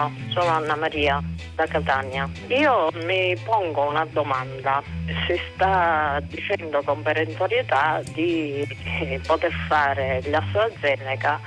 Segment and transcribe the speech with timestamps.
[0.00, 1.22] Buongiorno, sono Anna Maria
[1.54, 2.28] da Catania.
[2.48, 4.82] Io mi pongo una domanda.
[5.26, 8.66] Si sta dicendo con perentorietà di
[9.26, 11.38] poter fare l'AstraZeneca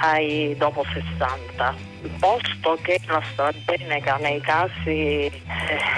[0.00, 1.74] ai dopo 60,
[2.18, 5.32] posto che l'AstraZeneca nei casi eh,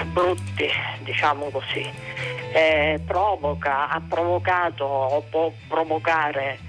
[0.05, 0.69] brutti,
[1.03, 1.89] diciamo così,
[2.53, 6.59] eh, provoca, ha provocato o può provocare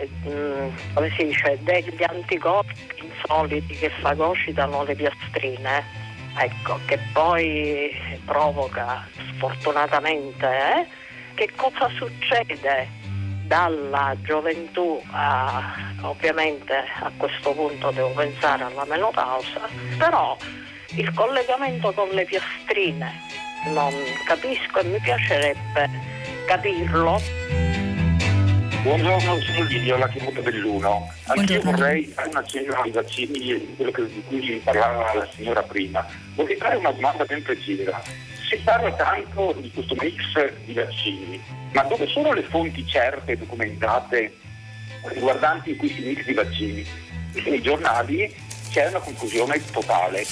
[0.00, 5.84] eh, come si dice, degli anticorpi insoliti che fagocitano le piastrine,
[6.38, 7.90] ecco, che poi
[8.24, 10.86] provoca sfortunatamente, eh,
[11.34, 12.88] che cosa succede
[13.50, 20.36] dalla gioventù a, ovviamente a questo punto devo pensare alla menopausa, però
[20.94, 23.12] il collegamento con le piastrine
[23.72, 23.92] non
[24.24, 25.90] capisco e mi piacerebbe
[26.46, 27.79] capirlo.
[28.82, 31.12] Buongiorno, sono Livio, la chiamata Belluno.
[31.26, 36.06] Anch'io vorrei fare una accenno ai vaccini, quello che, di cui parlava la signora prima.
[36.34, 38.02] Vorrei fare una domanda ben precisa.
[38.48, 41.38] Si parla tanto di questo mix di vaccini,
[41.72, 44.34] ma dove sono le fonti certe, documentate,
[45.02, 46.86] riguardanti questi mix di vaccini?
[47.34, 48.34] Perché nei giornali
[48.70, 50.24] c'è una confusione totale.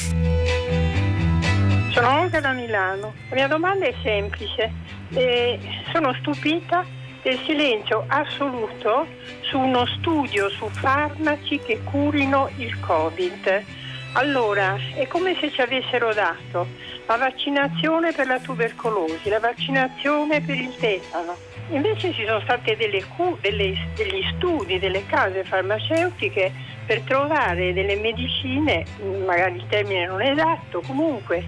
[1.91, 3.13] Sono Olga da Milano.
[3.29, 4.73] La mia domanda è semplice.
[5.11, 5.59] Eh,
[5.93, 6.97] sono stupita
[7.29, 9.07] del silenzio assoluto
[9.43, 13.65] su uno studio su farmaci che curino il Covid.
[14.13, 16.67] Allora, è come se ci avessero dato
[17.07, 21.37] la vaccinazione per la tubercolosi, la vaccinazione per il tetano.
[21.69, 23.05] Invece ci sono stati delle,
[23.43, 26.51] degli studi delle case farmaceutiche
[26.87, 28.87] per trovare delle medicine,
[29.27, 31.45] magari il termine non è esatto, comunque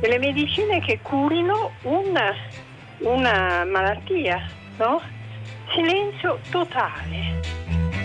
[0.00, 2.34] delle medicine che curino una,
[2.98, 4.64] una malattia,
[5.72, 7.95] Silenzio totale.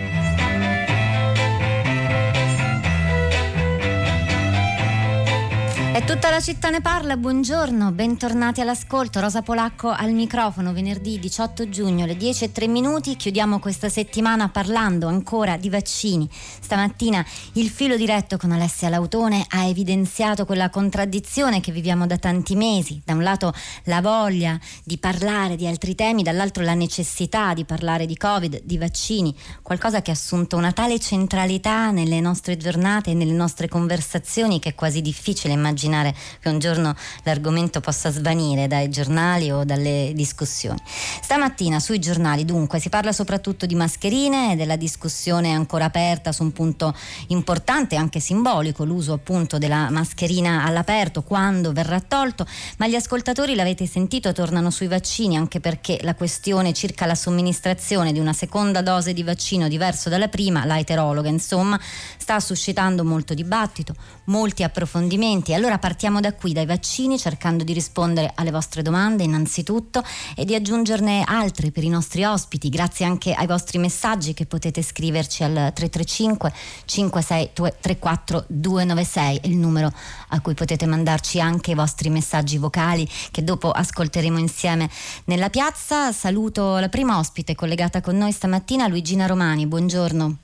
[5.94, 9.20] E tutta la città ne parla, buongiorno, bentornati all'ascolto.
[9.20, 13.14] Rosa Polacco al microfono, venerdì 18 giugno alle 10 e 3 minuti.
[13.14, 16.26] Chiudiamo questa settimana parlando ancora di vaccini.
[16.32, 17.22] Stamattina
[17.54, 23.02] il filo diretto con Alessia Lautone ha evidenziato quella contraddizione che viviamo da tanti mesi.
[23.04, 23.52] Da un lato
[23.84, 28.78] la voglia di parlare di altri temi, dall'altro la necessità di parlare di Covid, di
[28.78, 34.58] vaccini, qualcosa che ha assunto una tale centralità nelle nostre giornate e nelle nostre conversazioni
[34.58, 36.94] che è quasi difficile immaginare immaginare che un giorno
[37.24, 40.78] l'argomento possa svanire dai giornali o dalle discussioni.
[41.20, 46.42] Stamattina sui giornali dunque si parla soprattutto di mascherine e della discussione ancora aperta su
[46.42, 46.94] un punto
[47.28, 52.46] importante, anche simbolico, l'uso appunto della mascherina all'aperto, quando verrà tolto,
[52.78, 58.12] ma gli ascoltatori l'avete sentito tornano sui vaccini anche perché la questione circa la somministrazione
[58.12, 61.78] di una seconda dose di vaccino diverso dalla prima, la eterologa insomma,
[62.16, 63.94] sta suscitando molto dibattito,
[64.24, 65.54] molti approfondimenti.
[65.54, 70.02] Allora partiamo da qui, dai vaccini, cercando di rispondere alle vostre domande innanzitutto
[70.36, 74.82] e di aggiungerne altre per i nostri ospiti, grazie anche ai vostri messaggi che potete
[74.82, 76.52] scriverci al 335
[76.84, 79.92] 5634 296, il numero
[80.28, 84.88] a cui potete mandarci anche i vostri messaggi vocali che dopo ascolteremo insieme
[85.24, 86.12] nella piazza.
[86.12, 89.66] Saluto la prima ospite collegata con noi stamattina, Luigina Romani.
[89.66, 90.36] Buongiorno.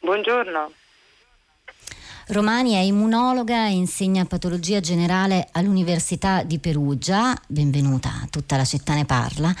[0.00, 0.70] Buongiorno.
[2.28, 7.38] Romani è immunologa e insegna patologia generale all'Università di Perugia.
[7.46, 9.54] Benvenuta, tutta la città ne parla.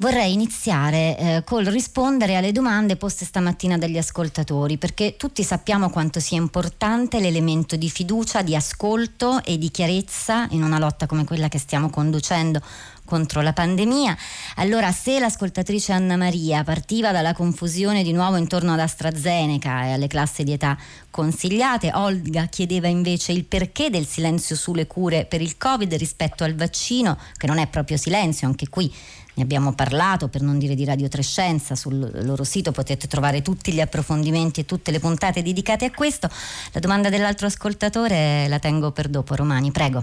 [0.00, 6.20] Vorrei iniziare eh, col rispondere alle domande poste stamattina dagli ascoltatori, perché tutti sappiamo quanto
[6.20, 11.48] sia importante l'elemento di fiducia, di ascolto e di chiarezza in una lotta come quella
[11.48, 12.60] che stiamo conducendo
[13.04, 14.16] contro la pandemia.
[14.56, 20.06] Allora, se l'ascoltatrice Anna Maria partiva dalla confusione di nuovo intorno ad AstraZeneca e alle
[20.06, 20.78] classi di età
[21.10, 26.54] consigliate, Olga chiedeva invece il perché del silenzio sulle cure per il Covid rispetto al
[26.54, 28.92] vaccino, che non è proprio silenzio, anche qui
[29.38, 33.72] ne abbiamo parlato, per non dire di Radio Trescenza, sul loro sito potete trovare tutti
[33.72, 36.28] gli approfondimenti e tutte le puntate dedicate a questo.
[36.72, 40.02] La domanda dell'altro ascoltatore la tengo per dopo, Romani, prego.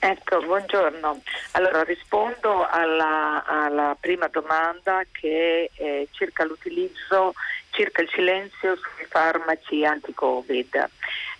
[0.00, 1.20] Ecco, buongiorno.
[1.52, 7.34] Allora rispondo alla, alla prima domanda che è circa l'utilizzo,
[7.70, 10.88] circa il silenzio sui farmaci anti-Covid.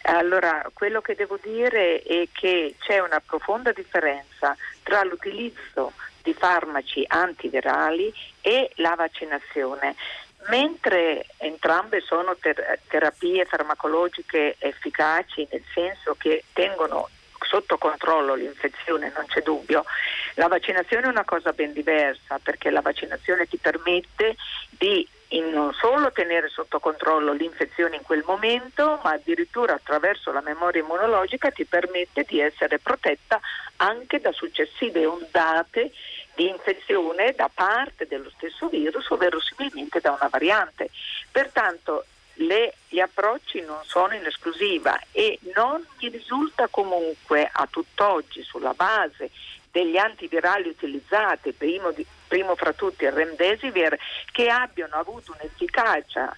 [0.03, 7.05] Allora, quello che devo dire è che c'è una profonda differenza tra l'utilizzo di farmaci
[7.06, 9.94] antivirali e la vaccinazione.
[10.49, 17.08] Mentre entrambe sono ter- terapie farmacologiche efficaci, nel senso che tengono
[17.44, 19.84] sotto controllo l'infezione, non c'è dubbio,
[20.34, 24.37] la vaccinazione è una cosa ben diversa perché la vaccinazione ti permette
[24.70, 25.06] di
[25.38, 31.50] non solo tenere sotto controllo l'infezione in quel momento, ma addirittura attraverso la memoria immunologica
[31.50, 33.41] ti permette di essere protetta
[33.77, 35.93] anche da successive ondate
[36.35, 40.91] di infezione da parte dello stesso virus o verosimilmente da una variante.
[41.31, 48.43] Pertanto le, gli approcci non sono in esclusiva e non mi risulta comunque a tutt'oggi
[48.43, 49.31] sulla base
[49.71, 53.99] degli antivirali utilizzati, primo, di, primo fra tutti il remdesivir,
[54.31, 56.37] che abbiano avuto un'efficacia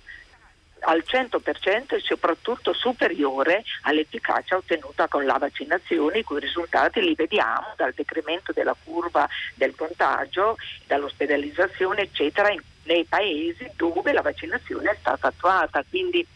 [0.84, 7.74] al 100% e soprattutto superiore all'efficacia ottenuta con la vaccinazione, i cui risultati li vediamo
[7.76, 10.56] dal decremento della curva del contagio,
[10.86, 12.52] dall'ospedalizzazione, eccetera,
[12.84, 15.84] nei paesi dove la vaccinazione è stata attuata.
[15.88, 16.26] Quindi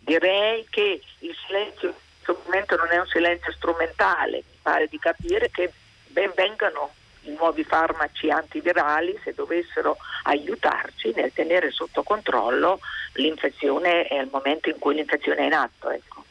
[0.00, 4.98] direi che il silenzio in questo momento non è un silenzio strumentale, mi pare di
[4.98, 5.70] capire che
[6.06, 12.80] ben vengano i nuovi farmaci antivirali se dovessero aiutarci nel tenere sotto controllo
[13.14, 15.90] l'infezione e il momento in cui l'infezione è in atto.
[15.90, 16.24] Ecco.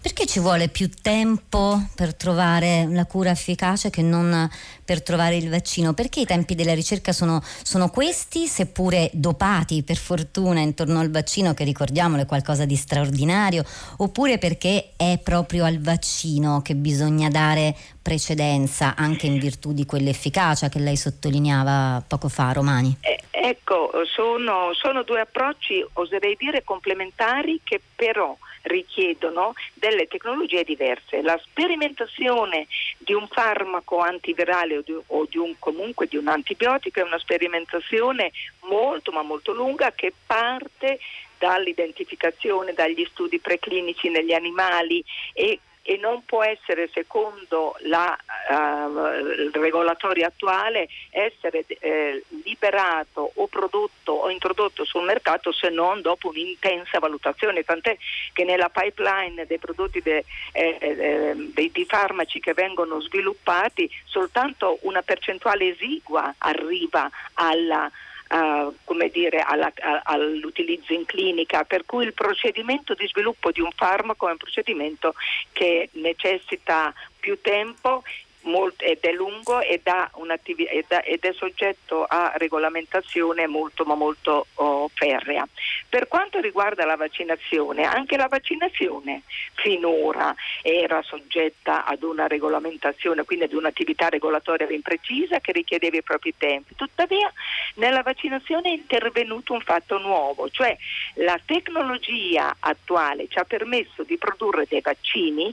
[0.00, 4.48] Perché ci vuole più tempo per trovare la cura efficace che non
[4.84, 5.92] per trovare il vaccino?
[5.92, 11.52] Perché i tempi della ricerca sono, sono questi, seppure dopati per fortuna intorno al vaccino,
[11.52, 13.64] che ricordiamolo è qualcosa di straordinario,
[13.96, 20.68] oppure perché è proprio al vaccino che bisogna dare precedenza anche in virtù di quell'efficacia
[20.68, 22.96] che lei sottolineava poco fa, Romani?
[23.00, 28.36] Eh, ecco, sono, sono due approcci, oserei dire, complementari che però
[28.68, 31.22] richiedono delle tecnologie diverse.
[31.22, 32.66] La sperimentazione
[32.98, 37.18] di un farmaco antivirale o, di, o di un, comunque di un antibiotico è una
[37.18, 38.30] sperimentazione
[38.68, 40.98] molto ma molto lunga che parte
[41.38, 48.14] dall'identificazione, dagli studi preclinici negli animali e e non può essere secondo la,
[48.50, 56.02] uh, il regolatorio attuale essere eh, liberato o prodotto o introdotto sul mercato se non
[56.02, 57.96] dopo un'intensa valutazione, tant'è
[58.34, 64.80] che nella pipeline dei prodotti de, eh, eh, dei, di farmaci che vengono sviluppati soltanto
[64.82, 67.90] una percentuale esigua arriva alla
[68.28, 73.62] Uh, come dire, alla, a, all'utilizzo in clinica, per cui il procedimento di sviluppo di
[73.62, 75.14] un farmaco è un procedimento
[75.52, 78.02] che necessita più tempo
[78.42, 84.88] molto, ed è lungo ed, ed, ed, è soggetto a regolamentazione molto ma molto oh,
[84.92, 85.46] ferrea.
[85.88, 89.22] Per quanto riguarda la vaccinazione, anche la vaccinazione
[89.54, 96.02] finora era soggetta ad una regolamentazione, quindi ad un'attività regolatoria ben precisa che richiedeva i
[96.02, 96.74] propri tempi.
[96.74, 97.32] Tuttavia
[97.74, 100.76] nella vaccinazione è intervenuto un fatto nuovo, cioè
[101.14, 105.52] la tecnologia attuale ci ha permesso di produrre dei vaccini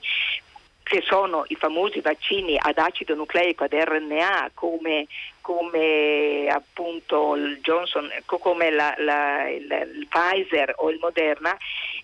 [0.86, 5.08] che sono i famosi vaccini ad acido nucleico, ad RNA, come,
[5.42, 11.58] come appunto il Johnson, come la, la, il, il, Pfizer o il Moderna,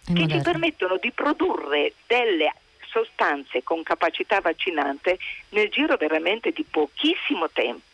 [0.08, 0.36] il che Moderna.
[0.36, 2.52] ci permettono di produrre delle
[2.90, 5.20] sostanze con capacità vaccinante
[5.50, 7.90] nel giro veramente di pochissimo tempo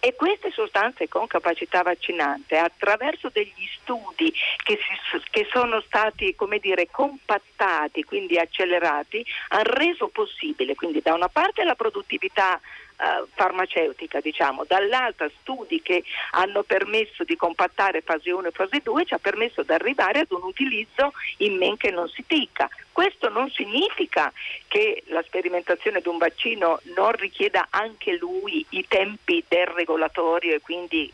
[0.00, 4.32] e queste sostanze con capacità vaccinante attraverso degli studi
[4.62, 11.28] che, si, che sono stati dire, compattati, quindi accelerati, hanno reso possibile quindi da una
[11.28, 12.60] parte la produttività
[12.96, 19.04] Uh, farmaceutica, diciamo, dall'altra studi che hanno permesso di compattare fase 1 e fase 2
[19.04, 22.68] ci ha permesso di arrivare ad un utilizzo in men che non si tica.
[22.92, 24.32] Questo non significa
[24.68, 30.60] che la sperimentazione di un vaccino non richieda anche lui i tempi del regolatorio e
[30.60, 31.12] quindi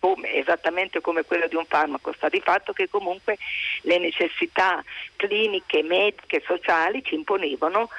[0.00, 3.36] come, esattamente come quello di un farmaco, sta di fatto che comunque
[3.82, 4.82] le necessità
[5.14, 7.90] cliniche, mediche, sociali ci imponevano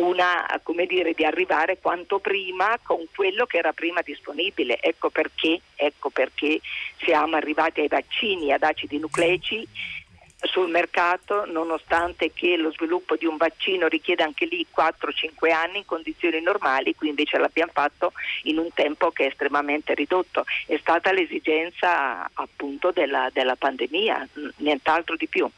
[0.00, 4.80] una, come dire, di arrivare quanto prima con quello che era prima disponibile.
[4.80, 6.60] Ecco perché, ecco perché
[7.04, 9.66] siamo arrivati ai vaccini ad acidi nucleici
[10.42, 15.84] sul mercato nonostante che lo sviluppo di un vaccino richiede anche lì 4-5 anni in
[15.84, 18.12] condizioni normali, qui invece l'abbiamo fatto
[18.44, 20.44] in un tempo che è estremamente ridotto.
[20.66, 25.50] È stata l'esigenza appunto della, della pandemia, nient'altro di più.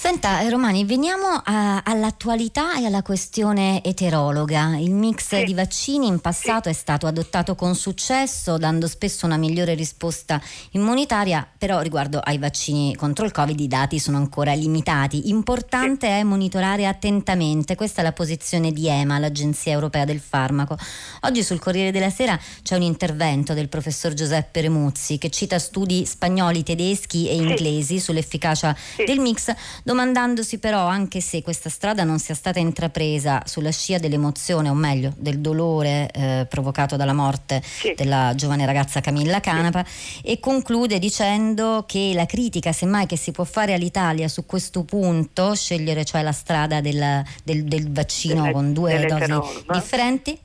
[0.00, 4.76] Senta eh, Romani, veniamo a, all'attualità e alla questione eterologa.
[4.76, 5.42] Il mix sì.
[5.42, 6.68] di vaccini in passato sì.
[6.68, 10.40] è stato adottato con successo, dando spesso una migliore risposta
[10.70, 15.30] immunitaria, però riguardo ai vaccini contro il Covid i dati sono ancora limitati.
[15.30, 16.12] Importante sì.
[16.12, 20.78] è monitorare attentamente, questa è la posizione di EMA, l'Agenzia Europea del Farmaco.
[21.22, 26.06] Oggi sul Corriere della Sera c'è un intervento del professor Giuseppe Remuzzi che cita studi
[26.06, 29.52] spagnoli, tedeschi e inglesi sull'efficacia del mix
[29.88, 35.14] domandandosi però anche se questa strada non sia stata intrapresa sulla scia dell'emozione, o meglio
[35.16, 37.94] del dolore eh, provocato dalla morte sì.
[37.96, 40.20] della giovane ragazza Camilla Canapa sì.
[40.26, 45.54] e conclude dicendo che la critica semmai che si può fare all'Italia su questo punto,
[45.54, 50.38] scegliere cioè la strada del, del, del vaccino delle, con due dosi differenti,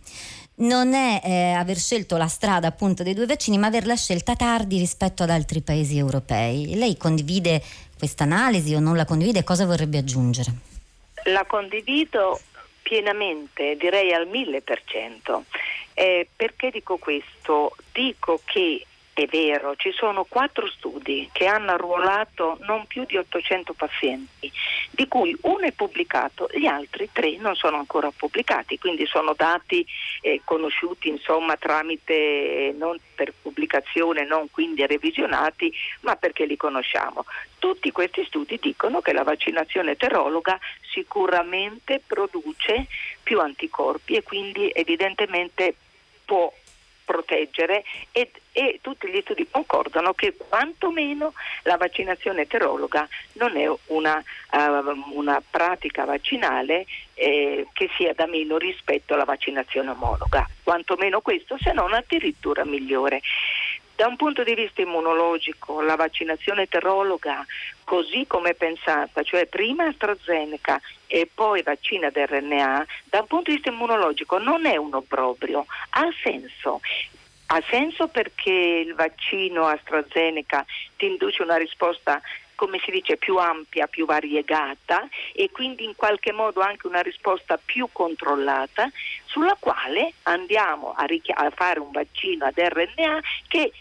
[0.56, 4.78] non è eh, aver scelto la strada appunto dei due vaccini, ma averla scelta tardi
[4.78, 6.76] rispetto ad altri paesi europei.
[6.76, 7.62] Lei condivide
[8.04, 9.46] questa analisi o non la condivide?
[9.46, 10.52] Cosa vorrebbe aggiungere?
[11.28, 12.38] La condivido
[12.82, 15.46] pienamente, direi al mille per cento.
[15.94, 17.78] Eh, perché dico questo?
[17.94, 23.74] Dico che è vero, ci sono quattro studi che hanno arruolato non più di 800
[23.74, 24.52] pazienti,
[24.90, 29.86] di cui uno è pubblicato, gli altri tre non sono ancora pubblicati, quindi sono dati
[30.22, 37.26] eh, conosciuti insomma, tramite non per pubblicazione, non quindi revisionati, ma perché li conosciamo.
[37.60, 40.58] Tutti questi studi dicono che la vaccinazione eterologa
[40.92, 42.88] sicuramente produce
[43.22, 45.76] più anticorpi e quindi evidentemente
[46.26, 46.52] può
[47.04, 51.34] proteggere e, e, tutti gli studi concordano che quantomeno
[51.64, 58.58] la vaccinazione eterologa non è una, uh, una pratica vaccinale eh, che sia da meno
[58.58, 63.22] rispetto alla vaccinazione omologa, quantomeno questo se non addirittura migliore.
[63.96, 67.46] Da un punto di vista immunologico, la vaccinazione eterologa,
[67.84, 73.58] così come pensata, cioè prima AstraZeneca e poi vaccina ad RNA, da un punto di
[73.58, 76.82] vista immunologico non è un obbrobrio, ha senso.
[77.48, 80.66] Ha senso perché il vaccino AstraZeneca
[80.98, 82.20] ti induce una risposta
[82.56, 87.60] come si dice, più ampia, più variegata e quindi in qualche modo anche una risposta
[87.64, 88.90] più controllata
[89.26, 93.72] sulla quale andiamo a, richi- a fare un vaccino ad RNA che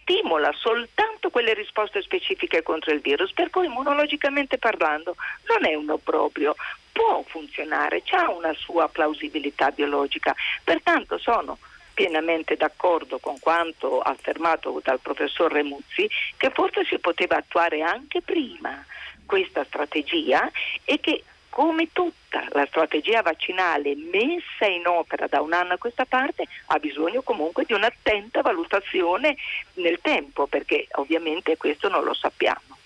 [0.00, 5.16] stimola soltanto quelle risposte specifiche contro il virus, per cui immunologicamente parlando
[5.48, 6.54] non è un obbrobrio,
[6.92, 10.34] può funzionare, ha una sua plausibilità biologica,
[10.64, 11.58] pertanto sono
[11.94, 18.84] pienamente d'accordo con quanto affermato dal professor Remuzzi che forse si poteva attuare anche prima
[19.26, 20.50] questa strategia
[20.84, 26.04] e che come tutta la strategia vaccinale messa in opera da un anno a questa
[26.06, 29.36] parte ha bisogno comunque di un'attenta valutazione
[29.74, 32.78] nel tempo perché ovviamente questo non lo sappiamo.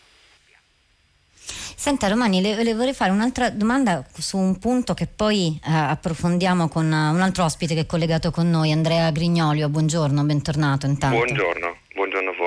[1.84, 6.68] Senta Romani, le, le, vorrei fare un'altra domanda su un punto che poi eh, approfondiamo
[6.68, 9.68] con uh, un altro ospite che è collegato con noi, Andrea Grignolio.
[9.68, 11.16] Buongiorno, bentornato intanto.
[11.16, 12.43] Buongiorno, buongiorno a voi.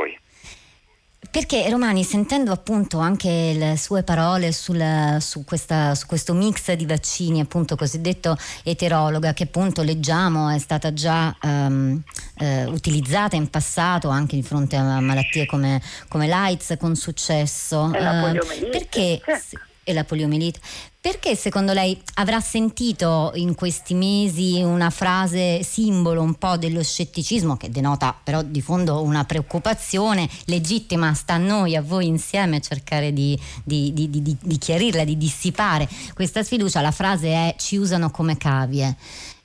[1.30, 6.86] Perché Romani, sentendo appunto anche le sue parole sul, su, questa, su, questo mix di
[6.86, 12.02] vaccini, appunto cosiddetto eterologa, che appunto leggiamo è stata già um,
[12.40, 17.92] eh, utilizzata in passato anche di fronte a malattie come, come l'AIDS con successo.
[17.94, 18.30] E.
[18.30, 19.58] Uh, perché, sì.
[19.88, 20.60] E la poliomielite.
[21.00, 27.56] Perché secondo lei avrà sentito in questi mesi una frase simbolo un po' dello scetticismo
[27.56, 33.14] che denota però di fondo una preoccupazione legittima, sta a noi, a voi insieme cercare
[33.14, 36.82] di, di, di, di chiarirla, di dissipare questa sfiducia?
[36.82, 38.98] La frase è ci usano come cavie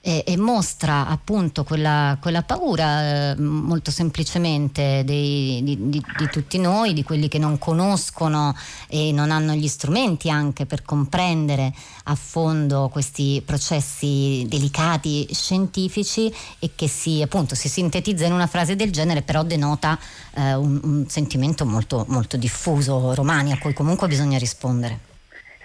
[0.04, 6.59] e, e mostra appunto quella, quella paura eh, molto semplicemente dei, di, di, di, tutti
[6.59, 8.54] noi, di quelli che non conoscono
[8.88, 11.73] e non hanno gli strumenti anche per comprendere
[12.04, 18.75] a fondo questi processi delicati scientifici e che si, appunto, si sintetizza in una frase
[18.75, 19.97] del genere però denota
[20.35, 25.11] eh, un, un sentimento molto, molto diffuso romani a cui comunque bisogna rispondere.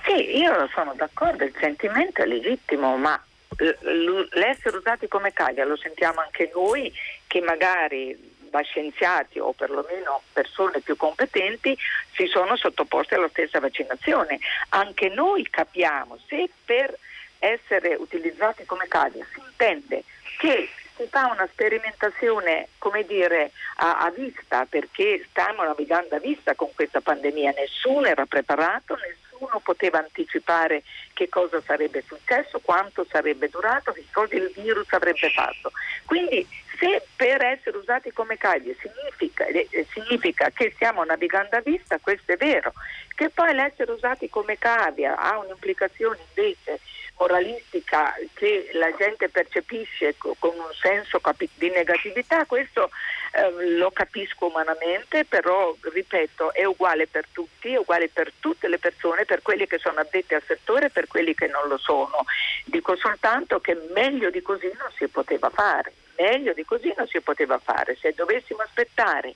[0.05, 3.19] Sì, io sono d'accordo, il sentimento è legittimo, ma
[3.55, 6.93] l'essere usati come caglia lo sentiamo anche noi
[7.25, 11.77] che magari da scienziati o perlomeno persone più competenti
[12.13, 14.39] si sono sottoposti alla stessa vaccinazione.
[14.69, 16.97] Anche noi capiamo se per
[17.39, 20.03] essere utilizzati come caglia si intende
[20.39, 26.55] che si fa una sperimentazione come dire a, a vista perché stiamo navigando a vista
[26.55, 33.47] con questa pandemia, nessuno era preparato, nessuno poteva anticipare che cosa sarebbe successo, quanto sarebbe
[33.49, 35.71] durato, che cosa il virus avrebbe fatto.
[36.05, 36.45] Quindi
[36.79, 42.33] se per essere usati come caglie significa, eh, significa, che stiamo navigando a vista, questo
[42.33, 42.73] è vero.
[43.15, 46.79] Che poi l'essere usati come cavia ha un'implicazione invece
[47.17, 51.19] moralistica che la gente percepisce con un senso
[51.55, 52.89] di negatività, questo
[53.33, 58.77] eh, lo capisco umanamente, però ripeto è uguale per tutti, è uguale per tutte le
[58.77, 62.25] persone, per quelli che sono addetti al settore e per quelli che non lo sono.
[62.65, 67.19] Dico soltanto che meglio di così non si poteva fare, meglio di così non si
[67.21, 67.97] poteva fare.
[67.99, 69.33] Se dovessimo aspettare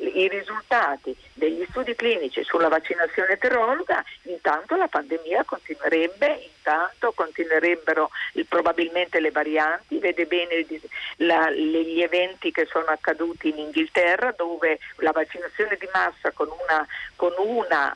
[0.00, 8.10] i risultati degli studi clinici sulla vaccinazione eterologa, intanto la pandemia continuerebbe, intanto continuererebbero
[8.48, 10.66] probabilmente le varianti, vede bene
[11.16, 16.86] la, gli eventi che sono accaduti in Inghilterra dove la vaccinazione di massa con una,
[17.16, 17.92] con una,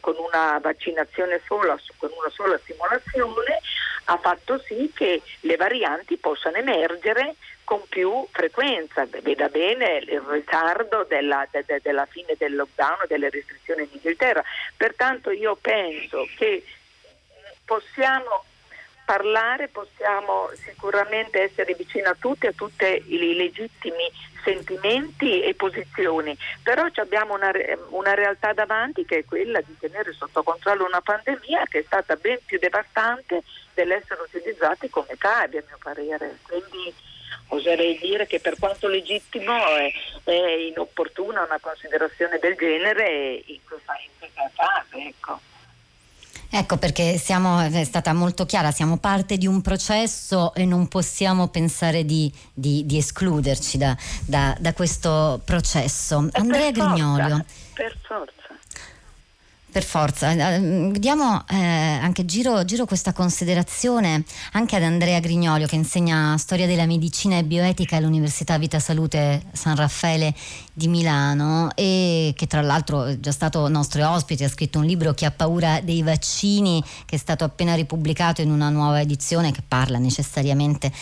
[0.00, 3.60] con una vaccinazione sola, con una sola simulazione
[4.08, 7.36] ha fatto sì che le varianti possano emergere
[7.66, 9.06] con più frequenza.
[9.22, 13.88] Veda bene il ritardo della, de, de, della fine del lockdown e delle restrizioni in
[13.90, 14.42] Inghilterra.
[14.76, 16.64] Pertanto io penso che
[17.64, 18.44] possiamo
[19.04, 24.10] parlare, possiamo sicuramente essere vicini a tutti, a tutti i legittimi
[24.44, 27.50] sentimenti e posizioni, però abbiamo una,
[27.88, 32.14] una, realtà davanti che è quella di tenere sotto controllo una pandemia che è stata
[32.14, 33.42] ben più devastante
[33.74, 36.38] dell'essere utilizzati come cavi a mio parere.
[36.42, 36.94] Quindi
[37.48, 39.92] oserei dire che per quanto legittimo è,
[40.24, 45.06] è inopportuna una considerazione del genere in questa, in questa fase.
[45.08, 45.40] Ecco.
[46.50, 51.48] Ecco perché siamo, è stata molto chiara, siamo parte di un processo e non possiamo
[51.48, 56.28] pensare di, di, di escluderci da, da, da, questo processo.
[56.32, 57.28] Andrea per Grignolio.
[57.28, 58.45] Forza, per forza.
[59.68, 65.66] Per forza, eh, eh, diamo eh, anche giro, giro, questa considerazione anche ad Andrea Grignolio
[65.66, 70.34] che insegna storia della medicina e bioetica all'Università Vita Salute San Raffaele
[70.72, 75.12] di Milano e che tra l'altro è già stato nostro ospite, ha scritto un libro
[75.12, 79.62] che ha paura dei vaccini che è stato appena ripubblicato in una nuova edizione che
[79.66, 80.92] parla necessariamente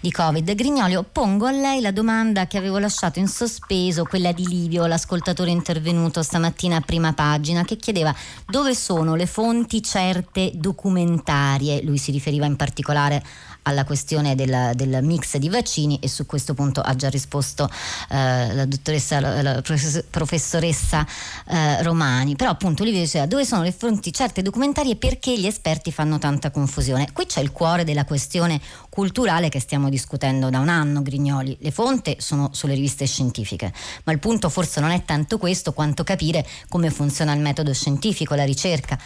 [0.00, 0.54] di Covid.
[0.54, 5.50] Grignolio, pongo a lei la domanda che avevo lasciato in sospeso, quella di Livio, l'ascoltatore
[5.50, 8.13] intervenuto stamattina a prima pagina, che chiedeva
[8.46, 11.82] dove sono le fonti certe documentarie?
[11.82, 13.22] Lui si riferiva in particolare
[13.64, 17.68] alla questione del, del, mix di vaccini e su questo punto ha già risposto
[18.10, 19.62] eh, la dottoressa, la,
[20.10, 21.06] professoressa
[21.46, 22.36] eh, Romani.
[22.36, 26.18] Però appunto lui diceva dove sono le fonti certe documentarie e perché gli esperti fanno
[26.18, 27.08] tanta confusione.
[27.12, 31.56] Qui c'è il cuore della questione culturale che stiamo discutendo da un anno, Grignoli.
[31.60, 33.72] Le fonti sono sulle riviste scientifiche,
[34.04, 38.34] ma il punto forse non è tanto questo quanto capire come funziona il metodo scientifico,
[38.34, 38.98] la ricerca.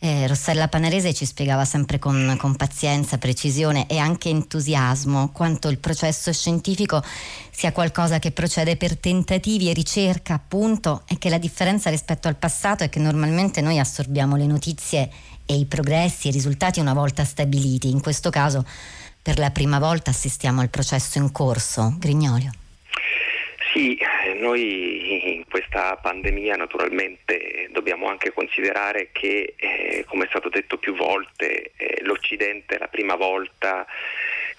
[0.00, 5.78] Eh, Rossella Panarese ci spiegava sempre con, con, pazienza, precisione e anche entusiasmo quanto il
[5.78, 7.02] processo scientifico
[7.50, 12.36] sia qualcosa che procede per tentativi e ricerca, appunto, e che la differenza rispetto al
[12.36, 15.10] passato è che normalmente noi assorbiamo le notizie
[15.44, 17.90] e i progressi e i risultati una volta stabiliti.
[17.90, 18.64] In questo caso,
[19.20, 21.96] per la prima volta, assistiamo al processo in corso.
[21.98, 22.52] Grignolio.
[23.72, 30.78] Sì, eh, noi questa pandemia naturalmente dobbiamo anche considerare che, eh, come è stato detto
[30.78, 33.84] più volte, eh, l'Occidente è la prima volta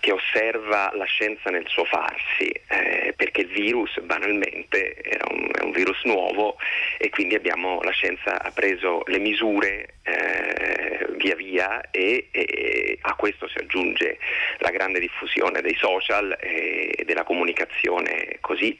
[0.01, 5.63] che osserva la scienza nel suo farsi, eh, perché il virus banalmente era un, è
[5.63, 6.57] un virus nuovo
[6.97, 13.13] e quindi abbiamo, la scienza ha preso le misure eh, via via e, e, a
[13.15, 14.17] questo si aggiunge
[14.57, 18.77] la grande diffusione dei social e, e della comunicazione così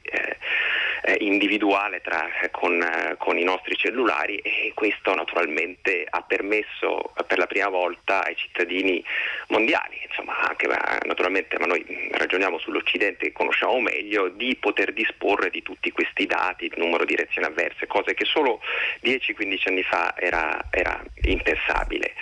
[1.02, 2.84] eh, eh individuale tra, con,
[3.18, 9.02] con, i nostri cellulari e questo naturalmente ha permesso per la prima volta ai cittadini
[9.48, 10.66] mondiali, insomma anche
[11.04, 16.66] naturalmente, ma noi ragioniamo sull'Occidente che conosciamo meglio, di poter disporre di tutti questi dati,
[16.66, 18.60] il numero di reazioni avverse, cose che solo
[19.02, 22.14] 10-15 anni fa era, era impensabile.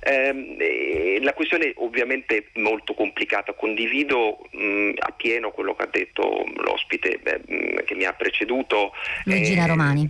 [0.00, 7.18] Eh, la questione è ovviamente molto complicata, condivido mh, appieno quello che ha detto l'ospite
[7.22, 8.92] beh, che mi ha preceduto.
[9.24, 10.06] Luigina eh, Romani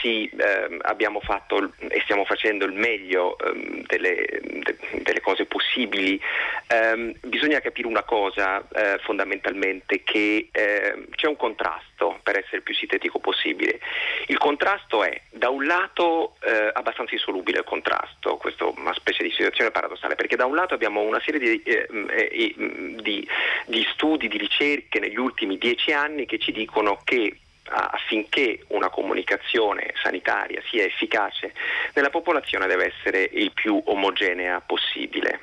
[0.00, 6.20] sì, ehm, abbiamo fatto e stiamo facendo il meglio ehm, delle, de, delle, cose possibili.
[6.68, 12.62] Ehm, bisogna capire una cosa eh, fondamentalmente, che ehm, c'è un contrasto, per essere il
[12.62, 13.80] più sintetico possibile.
[14.26, 19.22] Il contrasto è, da un lato, eh, abbastanza insolubile il contrasto, questa è una specie
[19.22, 22.54] di situazione paradossale, perché da un lato abbiamo una serie di, eh, eh
[23.00, 23.28] di,
[23.66, 27.36] di studi, di ricerche negli ultimi dieci anni che ci dicono che
[27.70, 31.52] affinché una comunicazione sanitaria sia efficace
[31.94, 35.40] nella popolazione deve essere il più omogenea possibile.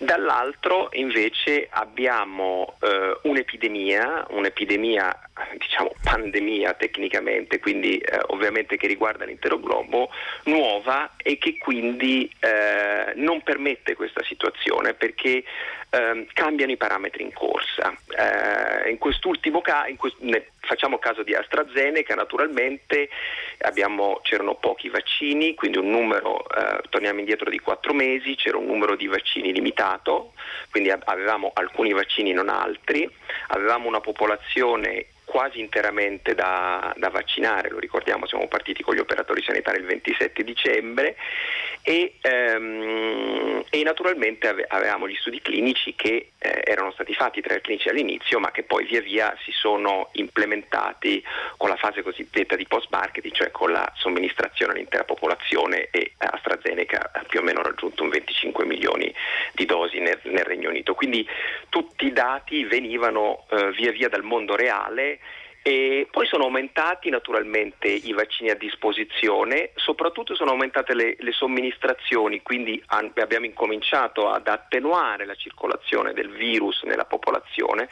[0.00, 9.58] Dall'altro invece abbiamo eh, un'epidemia, un'epidemia diciamo pandemia tecnicamente, quindi eh, ovviamente che riguarda l'intero
[9.58, 10.10] globo,
[10.44, 15.42] nuova e che quindi eh, non permette questa situazione perché
[15.90, 17.92] ehm, cambiano i parametri in corsa.
[18.16, 20.20] Eh, in quest'ultimo caso, quest-
[20.60, 23.08] facciamo caso di AstraZeneca, naturalmente
[23.58, 28.66] abbiamo, c'erano pochi vaccini, quindi un numero, eh, torniamo indietro di quattro mesi, c'era un
[28.66, 30.32] numero di vaccini limitato,
[30.70, 33.08] quindi avevamo alcuni vaccini non altri,
[33.48, 39.42] avevamo una popolazione quasi interamente da, da, vaccinare, lo ricordiamo siamo partiti con gli operatori
[39.42, 41.16] sanitari il 27 dicembre
[41.82, 47.54] e, ehm, e naturalmente ave, avevamo gli studi clinici che eh, erano stati fatti tra
[47.54, 51.22] i clinici all'inizio ma che poi via via si sono implementati
[51.58, 57.24] con la fase cosiddetta di post-marketing, cioè con la somministrazione all'intera popolazione e AstraZeneca ha
[57.28, 59.14] più o meno raggiunto un 25 milioni
[59.52, 60.94] di dosi nel, nel Regno Unito.
[60.94, 61.26] Quindi
[61.68, 65.18] tutti i dati venivano eh, via via dal mondo reale
[65.62, 72.42] e poi sono aumentati naturalmente i vaccini a disposizione, soprattutto sono aumentate le, le somministrazioni,
[72.42, 77.88] quindi abbiamo incominciato ad attenuare la circolazione del virus nella popolazione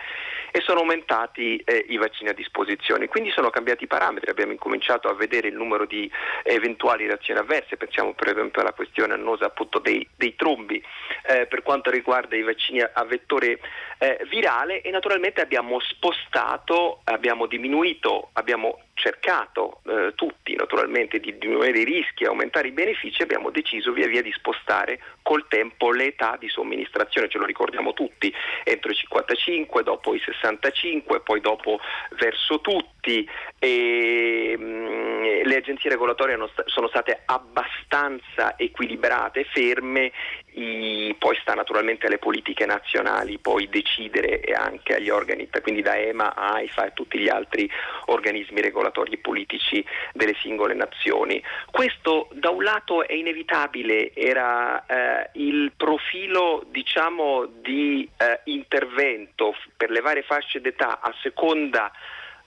[0.50, 3.09] e sono aumentati eh, i vaccini a disposizione.
[3.09, 6.11] Quindi sono cambiati i parametri, abbiamo incominciato a vedere il numero di
[6.44, 10.83] eventuali reazioni avverse, pensiamo per esempio alla questione annosa appunto dei, dei trombi
[11.26, 13.61] eh, per quanto riguarda i vaccini a, a vettore
[13.98, 21.80] eh, virale e naturalmente abbiamo spostato, abbiamo diminuito abbiamo cercato eh, tutti naturalmente di diminuire
[21.80, 26.37] i rischi e aumentare i benefici, abbiamo deciso via via di spostare col tempo l'età
[26.38, 28.32] di somministrazione, ce lo ricordiamo tutti,
[28.64, 31.78] entro i 55, dopo i 65, poi dopo
[32.18, 33.28] verso tutti
[33.59, 40.11] e mh, mm, le agenzie regolatorie sono state abbastanza equilibrate, ferme,
[40.52, 45.98] i, poi sta naturalmente alle politiche nazionali poi decidere e anche agli organi, quindi da
[45.98, 47.70] EMA, AIFA e tutti gli altri
[48.06, 51.42] organismi regolatori e politici delle singole nazioni.
[51.70, 59.90] Questo da un lato è inevitabile, era eh, il profilo diciamo, di eh, intervento per
[59.90, 61.92] le varie fasce d'età a seconda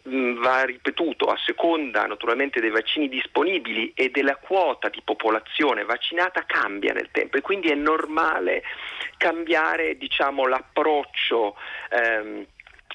[0.04, 6.94] va ripetuto a seconda naturalmente dei vaccini disponibili e della quota di popolazione vaccinata cambia
[6.94, 8.64] nel tempo e quindi è normale
[9.18, 11.58] cambiare diciamo, l'approccio
[11.92, 12.46] ehm,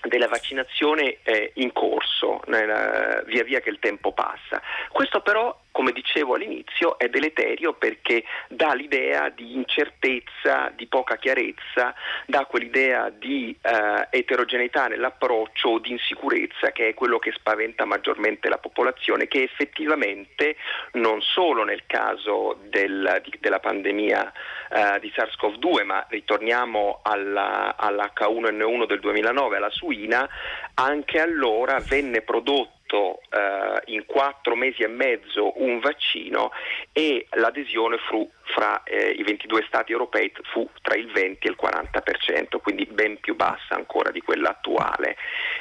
[0.04, 4.60] della vaccinazione eh, in corso nella, via via che il tempo passa.
[4.90, 11.92] Questo però come dicevo all'inizio, è deleterio perché dà l'idea di incertezza, di poca chiarezza,
[12.26, 18.48] dà quell'idea di eh, eterogeneità nell'approccio o di insicurezza che è quello che spaventa maggiormente
[18.48, 20.54] la popolazione, che effettivamente
[20.92, 24.32] non solo nel caso del, di, della pandemia
[24.70, 30.28] eh, di SARS-CoV-2, ma ritorniamo alla, all'H1N1 del 2009, alla suina,
[30.74, 36.52] anche allora venne prodotto prodotto eh, in quattro mesi e mezzo un vaccino
[36.92, 41.57] e l'adesione fu fra eh, i 22 stati europei fu tra il 20 e il
[41.61, 45.16] 40%, quindi ben più bassa ancora di quella attuale.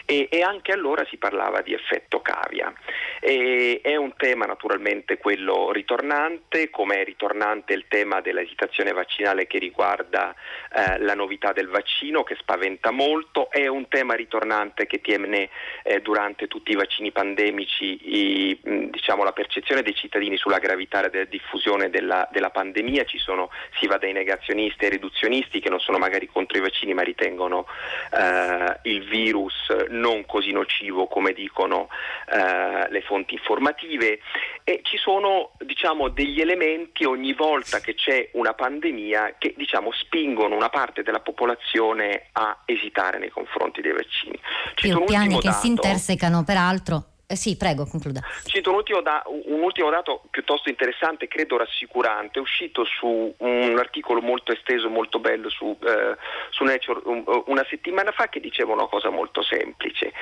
[0.06, 2.72] E, e anche allora si parlava di effetto cavia.
[3.20, 9.60] E, è un tema naturalmente quello ritornante, come è ritornante il tema dell'esitazione vaccinale che
[9.60, 10.36] riguarda
[10.76, 15.50] eh, la novità del vaccino, che spaventa molto, è un tema ritornante che tiene
[15.84, 18.60] eh, durante tutti i vaccini pandemici i,
[18.92, 23.98] diciamo, la percezione dei cittadini sulla gravità della diffusione della, della pandemia, sono, si va
[23.98, 27.66] dai negazionisti ai riduzionisti che non sono magari contro i vaccini ma ritengono
[28.12, 31.88] eh, il virus non così nocivo come dicono
[32.30, 34.20] eh, le fonti informative
[34.64, 40.56] e ci sono diciamo, degli elementi ogni volta che c'è una pandemia che diciamo, spingono
[40.56, 44.40] una parte della popolazione a esitare nei confronti dei vaccini.
[44.76, 48.22] Più piani che dato, si intersecano peraltro eh sì, prego, concluda.
[48.46, 54.22] Cito un ultimo, da, un ultimo, dato piuttosto interessante, credo rassicurante, uscito su un articolo
[54.22, 56.16] molto esteso, molto bello su, eh,
[56.52, 60.14] su Nature un, una settimana fa che diceva una cosa molto semplice.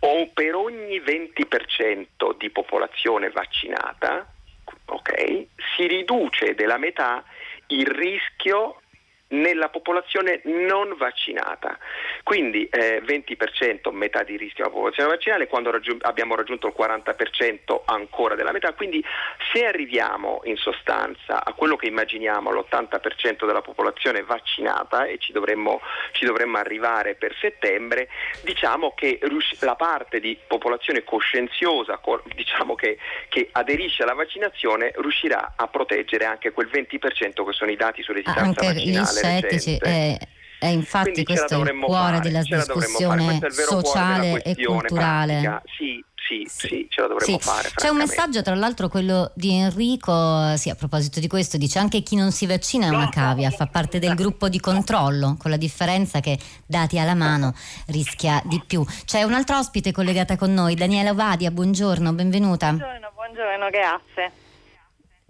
[0.00, 4.30] O per ogni 20% di popolazione vaccinata,
[4.84, 7.24] okay, si riduce della metà
[7.68, 8.82] il rischio
[9.30, 11.78] nella popolazione non vaccinata.
[12.22, 17.82] Quindi eh, 20% metà di rischio della popolazione vaccinale, quando raggiung- abbiamo raggiunto il 40%
[17.84, 18.72] ancora della metà.
[18.72, 19.04] Quindi
[19.52, 25.80] se arriviamo in sostanza a quello che immaginiamo, l'80% della popolazione vaccinata, e ci dovremmo,
[26.12, 28.08] ci dovremmo arrivare per settembre,
[28.42, 29.18] diciamo che
[29.60, 36.24] la parte di popolazione coscienziosa, co- diciamo che, che, aderisce alla vaccinazione, riuscirà a proteggere
[36.24, 39.76] anche quel 20% che sono i dati sull'esistenza vaccinale scettici.
[39.76, 40.18] È,
[40.58, 45.62] è infatti questo è il cuore fare, della discussione sociale e culturale.
[45.76, 47.44] Sì, sì, sì, sì, ce la dovremmo sì.
[47.44, 47.70] fare.
[47.74, 52.02] C'è un messaggio, tra l'altro, quello di Enrico, sì, a proposito di questo, dice anche
[52.02, 55.56] chi non si vaccina è una cavia, fa parte del gruppo di controllo, con la
[55.56, 57.54] differenza che dati alla mano
[57.86, 58.84] rischia di più.
[59.04, 62.72] C'è un'altra ospite collegata con noi, Daniela Ovadia, buongiorno, benvenuta.
[62.72, 64.32] Buongiorno, buongiorno, grazie.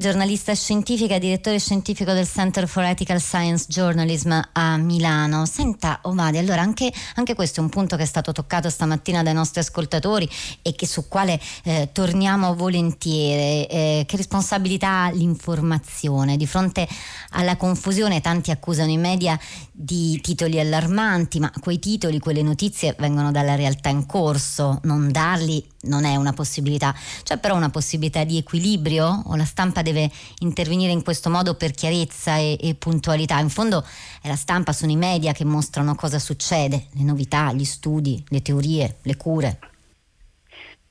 [0.01, 5.45] Giornalista scientifica e direttore scientifico del Center for Ethical Science Journalism a Milano.
[5.45, 9.35] Senta Omadi, allora anche, anche, questo è un punto che è stato toccato stamattina dai
[9.35, 10.27] nostri ascoltatori
[10.63, 13.67] e che, su quale eh, torniamo volentieri.
[13.67, 16.39] Eh, che responsabilità ha l'informazione?
[16.39, 16.89] Di fronte
[17.33, 19.39] alla confusione tanti accusano i media
[19.71, 25.63] di titoli allarmanti, ma quei titoli, quelle notizie vengono dalla realtà in corso, non darli
[25.83, 26.95] non è una possibilità.
[27.23, 31.71] C'è però una possibilità di equilibrio o la stampa deve intervenire in questo modo per
[31.73, 33.39] chiarezza e, e puntualità?
[33.39, 33.85] In fondo
[34.23, 38.43] è la stampa, sono i media che mostrano cosa succede, le novità, gli studi, le
[38.43, 39.59] teorie, le cure.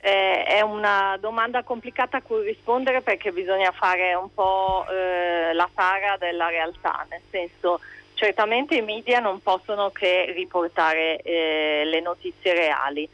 [0.02, 5.68] Eh, è una domanda complicata a cui rispondere perché bisogna fare un po' eh, la
[5.74, 7.80] tara della realtà, nel senso
[8.14, 13.08] certamente i media non possono che riportare eh, le notizie reali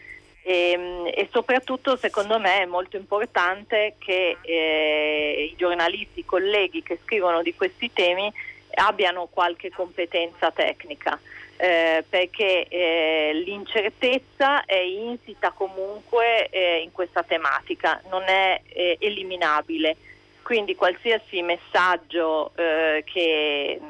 [0.46, 6.84] e, ehm, e, soprattutto secondo me è molto importante che eh, i giornalisti, i colleghi
[6.84, 8.32] che scrivono di questi temi
[8.74, 11.18] abbiano qualche competenza tecnica.
[11.58, 19.96] Eh, perché eh, l'incertezza è insita comunque eh, in questa tematica, non è eh, eliminabile.
[20.42, 23.80] Quindi qualsiasi messaggio eh, che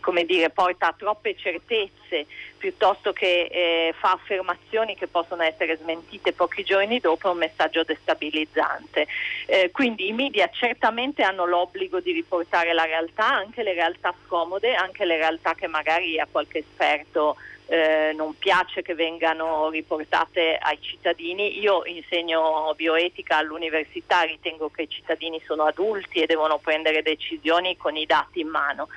[0.00, 2.26] come dire, porta troppe certezze
[2.56, 7.82] piuttosto che eh, fa affermazioni che possono essere smentite pochi giorni dopo è un messaggio
[7.82, 9.06] destabilizzante.
[9.46, 14.74] Eh, quindi i media certamente hanno l'obbligo di riportare la realtà, anche le realtà scomode,
[14.74, 17.36] anche le realtà che magari a qualche esperto
[17.70, 21.60] eh, non piace che vengano riportate ai cittadini.
[21.60, 27.96] Io insegno bioetica all'università, ritengo che i cittadini sono adulti e devono prendere decisioni con
[27.96, 28.88] i dati in mano.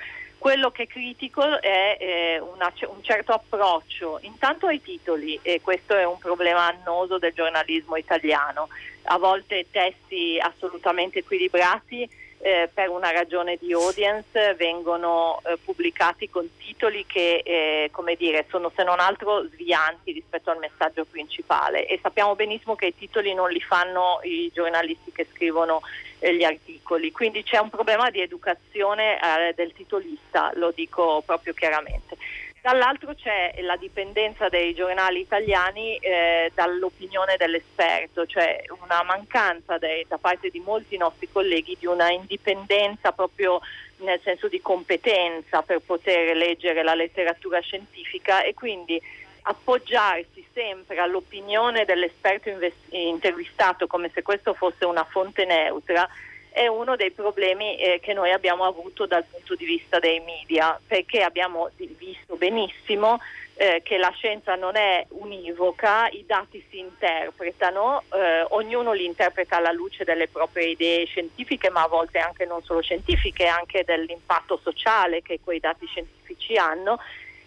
[0.44, 4.18] Quello che critico è eh, una, un certo approccio.
[4.24, 8.68] Intanto ai titoli e questo è un problema annoso del giornalismo italiano,
[9.04, 12.06] a volte testi assolutamente equilibrati
[12.44, 18.44] eh, per una ragione di audience vengono eh, pubblicati con titoli che eh, come dire,
[18.50, 23.32] sono se non altro svianti rispetto al messaggio principale e sappiamo benissimo che i titoli
[23.32, 25.80] non li fanno i giornalisti che scrivono
[26.18, 31.54] eh, gli articoli, quindi c'è un problema di educazione eh, del titolista, lo dico proprio
[31.54, 32.18] chiaramente.
[32.64, 40.16] Dall'altro c'è la dipendenza dei giornali italiani eh, dall'opinione dell'esperto, cioè una mancanza dei, da
[40.16, 43.60] parte di molti nostri colleghi di una indipendenza proprio
[43.98, 48.98] nel senso di competenza per poter leggere la letteratura scientifica e quindi
[49.42, 56.08] appoggiarsi sempre all'opinione dell'esperto invest- intervistato come se questo fosse una fonte neutra
[56.54, 60.80] è uno dei problemi eh, che noi abbiamo avuto dal punto di vista dei media,
[60.86, 63.18] perché abbiamo visto benissimo
[63.56, 69.56] eh, che la scienza non è univoca, i dati si interpretano, eh, ognuno li interpreta
[69.56, 74.60] alla luce delle proprie idee scientifiche, ma a volte anche non solo scientifiche, anche dell'impatto
[74.62, 77.00] sociale che quei dati scientifici hanno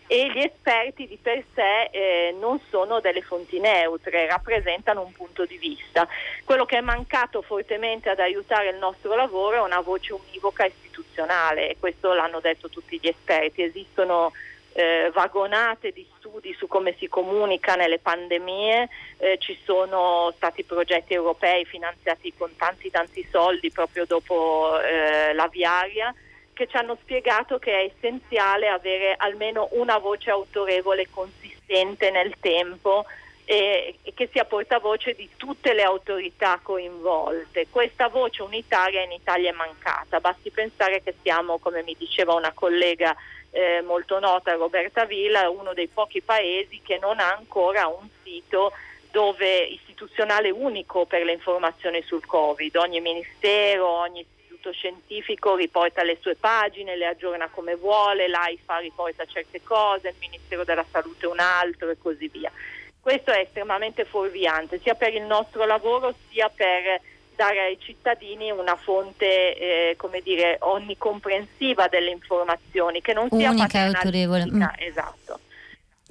[0.08, 5.46] e gli esperti di per sé eh, non sono delle fonti neutre, rappresentano un punto
[5.46, 6.08] di vista.
[6.46, 11.70] Quello che è mancato fortemente ad aiutare il nostro lavoro è una voce univoca istituzionale
[11.70, 13.64] e questo l'hanno detto tutti gli esperti.
[13.64, 14.32] Esistono
[14.72, 21.14] eh, vagonate di studi su come si comunica nelle pandemie, eh, ci sono stati progetti
[21.14, 26.16] europei finanziati con tanti tanti soldi proprio dopo eh, la viaria
[26.58, 33.06] che ci hanno spiegato che è essenziale avere almeno una voce autorevole consistente nel tempo
[33.46, 37.68] e, e, che sia portavoce di tutte le autorità coinvolte.
[37.70, 42.52] Questa voce unitaria in Italia è mancata, basti pensare che siamo, come mi diceva una
[42.54, 43.16] collega
[43.52, 48.72] eh, molto nota, Roberta Villa, uno dei pochi paesi che non ha ancora un sito
[49.12, 52.76] dove, istituzionale unico per le informazioni sul Covid.
[52.78, 54.26] Ogni ministero, ogni
[54.68, 60.16] istituto scientifico riporta le sue pagine, le aggiorna come vuole, l'AIFA riporta certe cose, il
[60.20, 62.52] Ministero della Salute un altro e così via.
[63.00, 67.02] Questo è estremamente fuorviante sia per il nostro lavoro sia per
[67.36, 73.80] dare ai cittadini una fonte, eh, come dire, onnicomprensiva delle informazioni, che non sia unica
[73.80, 74.46] e autorevole.
[74.46, 74.64] Mm.
[74.80, 75.40] Esatto.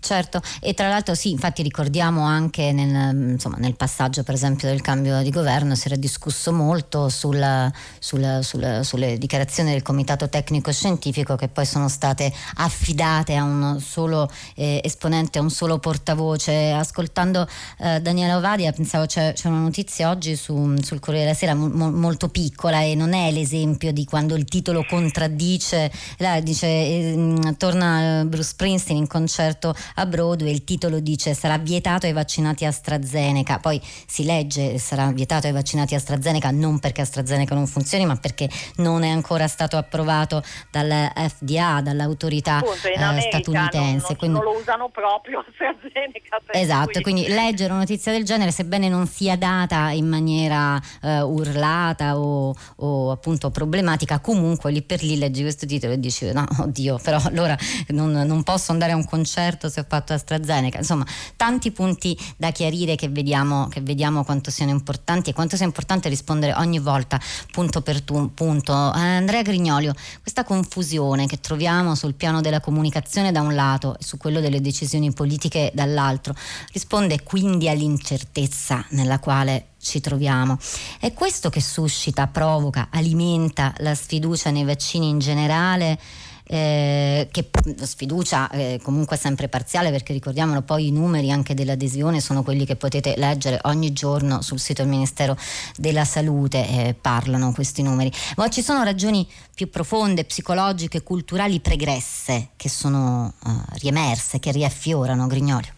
[0.06, 4.80] Certo, e tra l'altro sì, infatti ricordiamo anche nel, insomma, nel, passaggio per esempio del
[4.80, 10.70] cambio di governo si era discusso molto sulla, sulla, sulla, sulle dichiarazioni del comitato tecnico
[10.70, 16.70] scientifico che poi sono state affidate a un solo eh, esponente, a un solo portavoce.
[16.70, 17.44] Ascoltando
[17.78, 21.90] eh, Daniela Ovadia pensavo c'è, c'è, una notizia oggi su, sul Corriere della Sera mo,
[21.90, 28.22] molto piccola e non è l'esempio di quando il titolo contraddice, là, dice eh, torna
[28.24, 33.80] Bruce Springsteen in concerto a Broadway, il titolo dice sarà vietato ai vaccinati AstraZeneca, poi
[34.06, 39.02] si legge sarà vietato ai vaccinati AstraZeneca non perché AstraZeneca non funzioni ma perché non
[39.02, 44.06] è ancora stato approvato dal FDA, dall'autorità Appunto, eh, statunitense.
[44.08, 44.38] Non, quindi...
[44.38, 46.40] non, lo usano proprio AstraZeneca.
[46.52, 47.02] Esatto, cui...
[47.02, 52.54] quindi leggere una notizia del genere sebbene non sia data in maniera eh, urlata o,
[52.76, 57.20] o, appunto problematica, comunque lì per lì leggi questo titolo e dici no, oddio, però
[57.24, 57.56] allora
[57.88, 60.78] non, non posso andare a un concerto se ho fatto AstraZeneca.
[60.78, 65.66] Insomma, tanti punti da chiarire che vediamo, che vediamo quanto siano importanti e quanto sia
[65.66, 67.20] importante rispondere ogni volta
[67.52, 68.72] punto per tu, punto.
[68.72, 74.04] Eh, Andrea Grignolio, questa confusione che troviamo sul piano della comunicazione da un lato e
[74.04, 76.34] su quello delle decisioni politiche dall'altro
[76.72, 80.58] risponde quindi all'incertezza nella quale ci troviamo.
[80.98, 85.98] È questo che suscita, provoca, alimenta la sfiducia nei vaccini in generale
[86.48, 87.48] eh, che
[87.82, 92.76] sfiducia eh, comunque sempre parziale perché ricordiamolo poi i numeri anche dell'adesione sono quelli che
[92.76, 95.36] potete leggere ogni giorno sul sito del Ministero
[95.76, 102.50] della Salute, eh, parlano questi numeri, ma ci sono ragioni più profonde, psicologiche, culturali pregresse
[102.56, 105.72] che sono eh, riemerse, che riaffiorano Grignolio.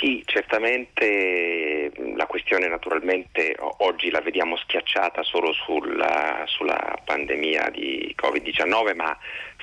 [0.00, 1.73] Sì, certamente
[2.16, 9.16] la questione naturalmente oggi la vediamo schiacciata solo sulla, sulla pandemia di Covid-19, ma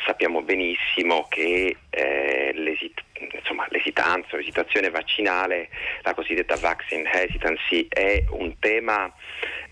[0.05, 5.69] sappiamo benissimo che eh, l'esit- insomma, l'esitanza, l'esitazione vaccinale,
[6.03, 9.11] la cosiddetta vaccine hesitancy, è un tema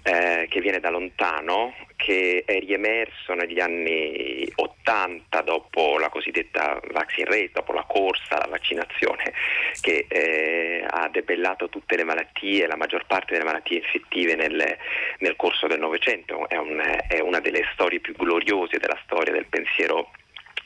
[0.03, 7.25] eh, che viene da lontano, che è riemerso negli anni 80 dopo la cosiddetta vaccine
[7.25, 9.33] rate, dopo la corsa alla vaccinazione
[9.81, 14.77] che eh, ha debellato tutte le malattie, la maggior parte delle malattie infettive nel,
[15.19, 19.47] nel corso del Novecento, è, un, è una delle storie più gloriose della storia del
[19.47, 20.11] pensiero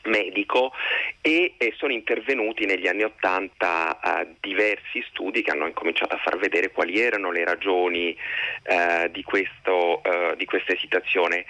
[0.04, 0.72] medico
[1.20, 6.38] e, e, sono intervenuti negli anni Ottanta uh, diversi studi che hanno incominciato a far
[6.38, 8.16] vedere quali erano le ragioni
[8.64, 11.44] uh, di, questo, uh, di, questa esitazione.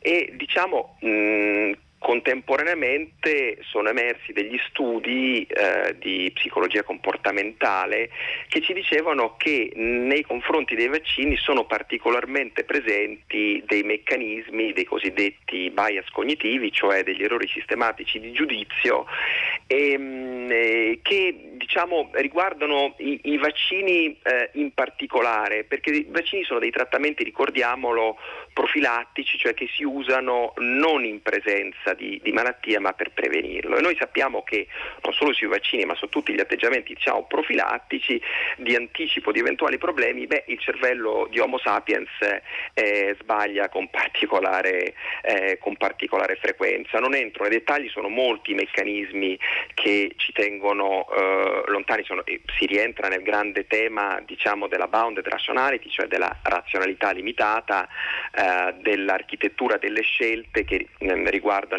[0.00, 8.08] E diciamo mh, Contemporaneamente sono emersi degli studi eh, di psicologia comportamentale
[8.48, 15.70] che ci dicevano che nei confronti dei vaccini sono particolarmente presenti dei meccanismi, dei cosiddetti
[15.70, 19.04] bias cognitivi, cioè degli errori sistematici di giudizio
[19.66, 26.58] ehm, eh, che diciamo, riguardano i, i vaccini eh, in particolare, perché i vaccini sono
[26.58, 28.16] dei trattamenti, ricordiamolo,
[28.52, 33.76] profilattici, cioè che si usano non in presenza di, di, malattia ma per prevenirlo.
[33.76, 34.66] E noi sappiamo che
[35.02, 38.20] non solo sui vaccini ma su tutti gli atteggiamenti diciamo, profilattici
[38.56, 42.08] di anticipo di eventuali problemi, beh, il cervello di Homo sapiens
[42.74, 46.98] eh, sbaglia con particolare, eh, con particolare, frequenza.
[46.98, 49.38] Non entro nei dettagli, sono molti i meccanismi
[49.74, 55.88] che ci tengono eh, lontani, sono, si rientra nel grande tema diciamo, della bounded rationality,
[55.90, 57.88] cioè della razionalità limitata
[58.32, 61.14] eh, dell'architettura delle scelte che eh,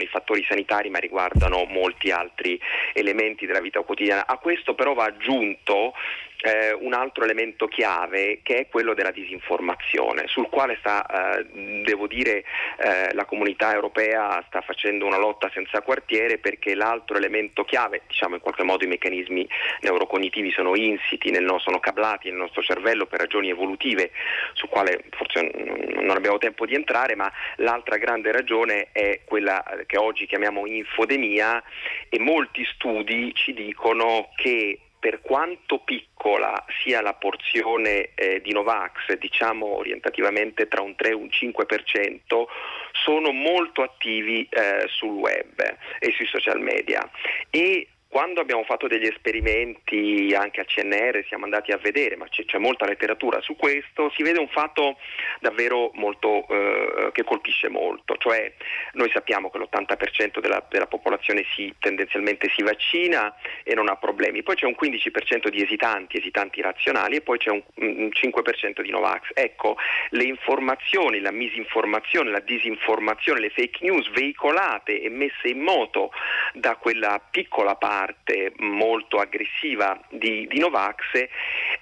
[0.02, 2.60] riguardano i fattori sanitari ma riguardano molti altri
[2.94, 4.28] elementi della vita quotidiana.
[4.28, 5.94] A questo però va aggiunto
[6.42, 11.46] eh, un altro elemento chiave che è quello della disinformazione, sul quale sta, eh,
[11.84, 12.44] devo dire,
[12.78, 18.36] eh, la comunità europea sta facendo una lotta senza quartiere perché l'altro elemento chiave, diciamo
[18.36, 19.48] in qualche modo i meccanismi
[19.82, 24.12] neurocognitivi sono insiti, nel, sono cablati nel nostro cervello per ragioni evolutive,
[24.54, 29.98] su quale forse non abbiamo tempo di entrare, ma l'altra grande ragione è quella che
[29.98, 31.62] oggi chiamiamo infodemia
[32.10, 39.18] e molti studi ci dicono che per quanto piccola sia la porzione eh, di Novax,
[39.18, 42.44] diciamo orientativamente tra un 3 e un 5%,
[42.92, 45.60] sono molto attivi eh, sul web
[45.98, 47.10] e sui social media.
[47.50, 52.44] E quando abbiamo fatto degli esperimenti anche a CNR siamo andati a vedere, ma c'è,
[52.44, 54.98] c'è molta letteratura su questo, si vede un fatto
[55.40, 58.52] davvero molto, eh, che colpisce molto, cioè
[58.96, 64.44] noi sappiamo che l'80% della, della popolazione si, tendenzialmente si vaccina e non ha problemi,
[64.44, 68.90] poi c'è un 15% di esitanti, esitanti razionali e poi c'è un, un 5% di
[68.92, 69.30] Novax.
[69.34, 69.78] Ecco,
[70.10, 76.12] le informazioni, la misinformazione, la disinformazione, le fake news veicolate e messe in moto
[76.52, 81.28] da quella piccola parte parte molto aggressiva di, di Novax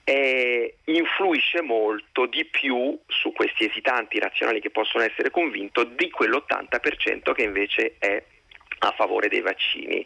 [0.03, 7.33] eh, influisce molto di più su questi esitanti razionali che possono essere convinti di quell'80%
[7.33, 8.21] che invece è
[8.79, 10.05] a favore dei vaccini.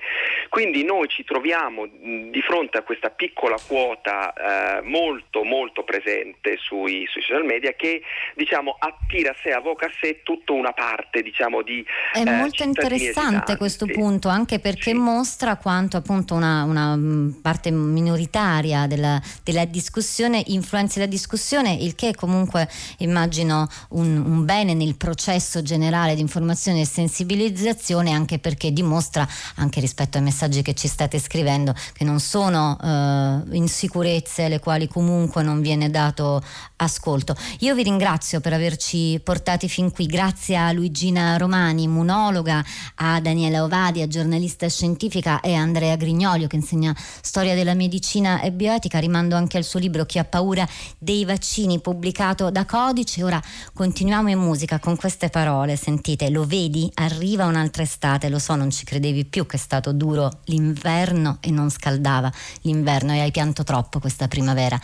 [0.49, 7.05] Quindi noi ci troviamo di fronte a questa piccola quota eh, molto molto presente sui,
[7.09, 8.01] sui, social media che
[8.36, 12.63] diciamo attira a sé, avoca a sé tutta una parte diciamo di È eh, molto
[12.63, 14.93] interessante questo punto anche perché sì.
[14.93, 16.97] mostra quanto appunto una, una
[17.41, 22.67] parte minoritaria della, della, discussione influenzi la discussione, il che comunque
[22.99, 29.28] immagino un, un bene nel processo generale di informazione e sensibilizzazione anche perché che dimostra
[29.55, 34.88] anche rispetto ai messaggi che ci state scrivendo che non sono eh, insicurezze alle quali
[34.88, 36.41] comunque non viene dato
[36.78, 37.36] ascolto.
[37.59, 42.64] Io vi ringrazio per averci portati fin qui, grazie a Luigina Romani, immunologa,
[42.95, 48.51] a Daniela Ovadia, giornalista scientifica e a Andrea Grignolio che insegna storia della medicina e
[48.53, 50.66] bioetica, rimando anche al suo libro Chi ha paura
[50.97, 53.24] dei vaccini pubblicato da Codice.
[53.24, 53.41] Ora
[53.74, 56.89] continuiamo in musica con queste parole, sentite, lo vedi?
[56.93, 61.51] Arriva un'altra estate, lo so non ci credevi più che è stato duro l'inverno e
[61.51, 62.32] non scaldava
[62.62, 64.80] l'inverno e hai pianto troppo questa primavera.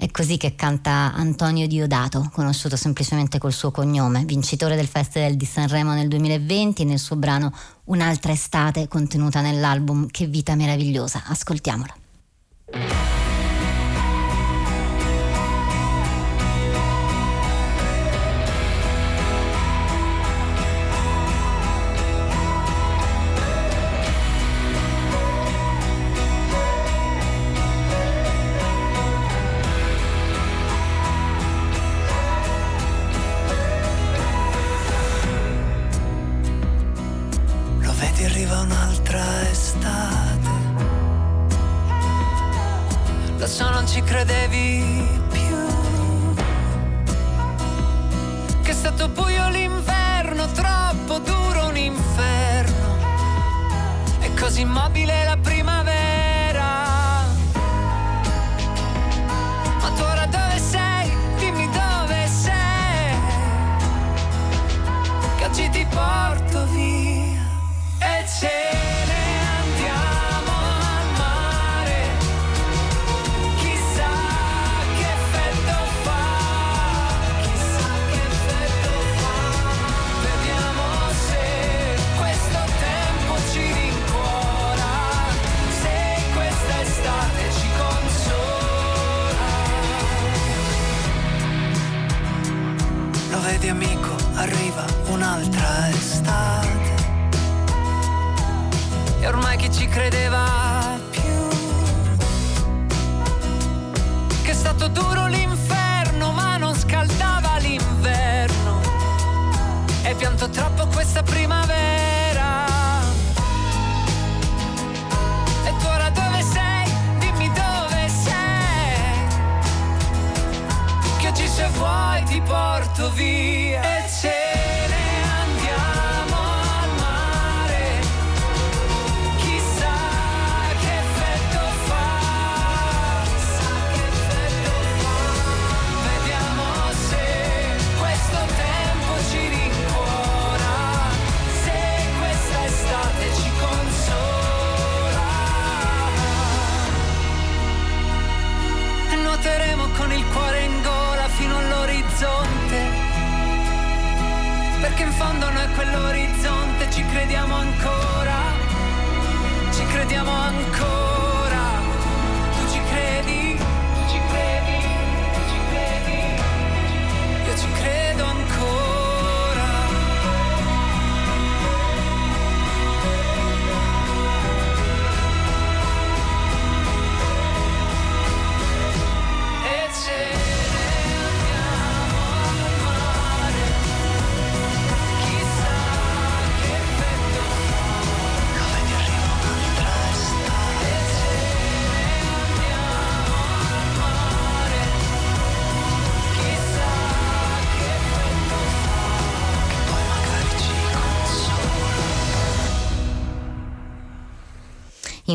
[0.00, 5.44] È così che canta Antonio Diodato, conosciuto semplicemente col suo cognome, vincitore del Festival di
[5.44, 7.52] Sanremo nel 2020 nel suo brano
[7.86, 11.24] Un'altra estate contenuta nell'album Che vita meravigliosa.
[11.26, 11.96] Ascoltiamola.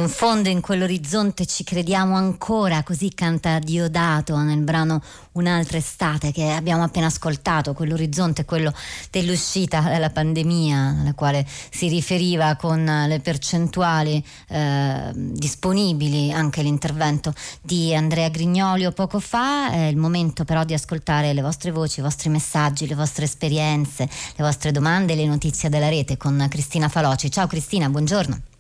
[0.04, 5.02] In fondo in quell'orizzonte ci crediamo ancora, così canta Diodato nel brano
[5.34, 8.72] Un'altra estate che abbiamo appena ascoltato, quell'orizzonte è quello
[9.10, 17.96] dell'uscita dalla pandemia, alla quale si riferiva con le percentuali eh, disponibili anche l'intervento di
[17.96, 19.72] Andrea Grignolio poco fa.
[19.72, 24.08] È il momento però di ascoltare le vostre voci, i vostri messaggi, le vostre esperienze,
[24.36, 27.32] le vostre domande le notizie della rete con Cristina Faloci.
[27.32, 28.53] Ciao Cristina, buongiorno.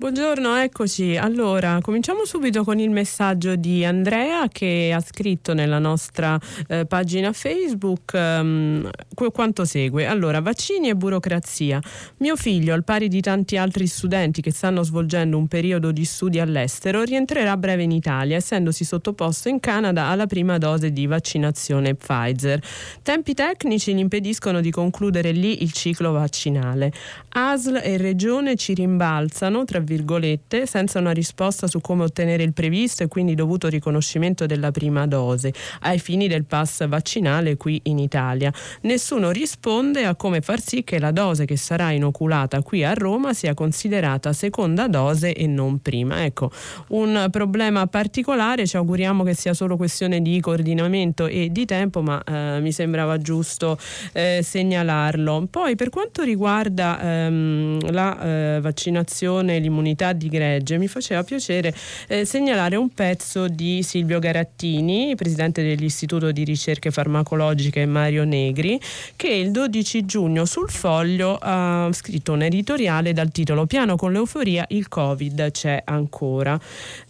[0.00, 1.16] Buongiorno, eccoci.
[1.16, 6.38] Allora, cominciamo subito con il messaggio di Andrea che ha scritto nella nostra
[6.68, 8.88] eh, pagina Facebook um,
[9.32, 10.06] quanto segue.
[10.06, 11.80] Allora, vaccini e burocrazia.
[12.18, 16.38] Mio figlio, al pari di tanti altri studenti che stanno svolgendo un periodo di studi
[16.38, 21.96] all'estero, rientrerà a breve in Italia, essendosi sottoposto in Canada alla prima dose di vaccinazione
[21.96, 22.62] Pfizer.
[23.02, 26.92] Tempi tecnici gli impediscono di concludere lì il ciclo vaccinale.
[27.30, 33.02] ASL e Regione ci rimbalzano, tra virgolette, senza una risposta su come ottenere il previsto
[33.02, 38.52] e quindi dovuto riconoscimento della prima dose ai fini del pass vaccinale qui in Italia.
[38.82, 43.32] Nessuno risponde a come far sì che la dose che sarà inoculata qui a Roma
[43.32, 46.24] sia considerata seconda dose e non prima.
[46.24, 46.50] Ecco,
[46.88, 52.22] un problema particolare, ci auguriamo che sia solo questione di coordinamento e di tempo, ma
[52.22, 53.78] eh, mi sembrava giusto
[54.12, 55.46] eh, segnalarlo.
[55.50, 61.72] Poi per quanto riguarda ehm, la eh, vaccinazione, l'immunità, comunità di gregge, mi faceva piacere
[62.08, 68.80] eh, segnalare un pezzo di Silvio Garattini, presidente dell'Istituto di Ricerche Farmacologiche Mario Negri,
[69.14, 74.64] che il 12 giugno sul foglio ha scritto un editoriale dal titolo Piano con l'euforia,
[74.70, 76.58] il Covid c'è ancora.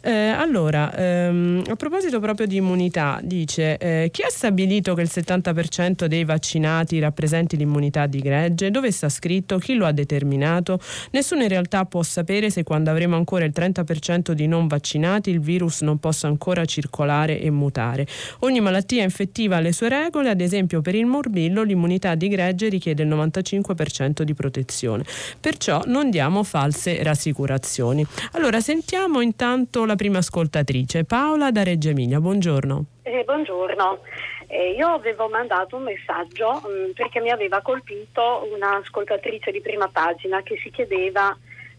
[0.03, 5.11] Eh, allora, ehm, a proposito proprio di immunità, dice eh, chi ha stabilito che il
[5.11, 8.71] 70% dei vaccinati rappresenti l'immunità di gregge?
[8.71, 9.57] Dove sta scritto?
[9.57, 10.79] Chi lo ha determinato?
[11.13, 15.31] Nessuno in realtà può sapere se se quando avremo ancora il 30% di non vaccinati
[15.31, 18.07] il virus non possa ancora circolare e mutare.
[18.41, 22.69] Ogni malattia infettiva ha le sue regole, ad esempio per il morbillo l'immunità di gregge
[22.69, 25.05] richiede il 95% di protezione.
[25.41, 28.05] Perciò non diamo false rassicurazioni.
[28.33, 32.21] Allora sentiamo intanto la prima ascoltatrice, Paola da Reggio Emilia.
[32.21, 32.85] Buongiorno.
[33.03, 34.01] Eh, buongiorno.
[34.49, 39.89] Eh, io avevo mandato un messaggio mh, mm, perché mi aveva colpito un'ascoltatrice di prima
[39.89, 41.37] pagina che si chiedeva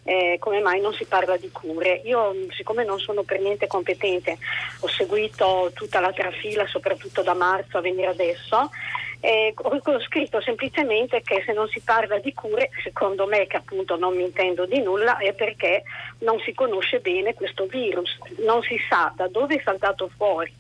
[0.09, 2.01] eh, come mai non si parla di cure.
[2.05, 4.39] Io siccome non sono per niente competente,
[4.79, 8.71] ho seguito tutta la trafila, soprattutto da marzo a venire adesso,
[9.19, 13.57] eh, ho, ho, scritto semplicemente che se non si parla di cure, secondo me che
[13.57, 15.83] appunto non mi intendo di nulla, è perché
[16.19, 20.51] non si conosce bene questo virus, non si sa da dove è saltato fuori,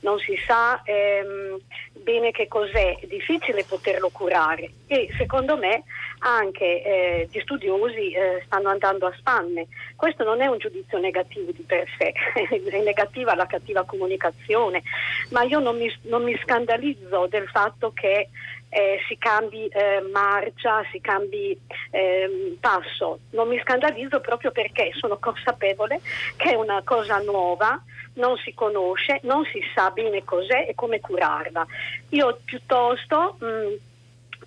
[0.00, 1.58] non si sa ehm,
[2.04, 5.82] bene che cos'è, difficile poterlo curare e secondo me
[6.20, 9.66] anche eh, gli studiosi eh, stanno andando a spanne.
[9.96, 12.12] Questo non è un giudizio negativo di per sé,
[12.48, 14.82] è negativa la cattiva comunicazione,
[15.30, 18.28] ma io non mi, non mi scandalizzo del fatto che
[18.68, 21.58] eh, si cambi eh, marcia, si cambi
[21.90, 23.20] eh, passo.
[23.30, 26.00] Non mi scandalizzo proprio perché sono consapevole
[26.36, 27.80] che è una cosa nuova,
[28.14, 31.66] non si conosce, non si sa bene cos'è e come curarla.
[32.10, 33.74] Io piuttosto mh, mm,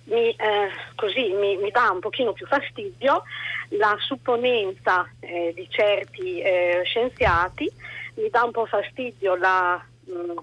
[0.04, 3.22] mi, eh, così, mi, mi, dà un pochino più fastidio
[3.70, 7.70] la supponenza eh, di certi eh, scienziati,
[8.14, 10.38] mi dà un po' fastidio la mh, mm,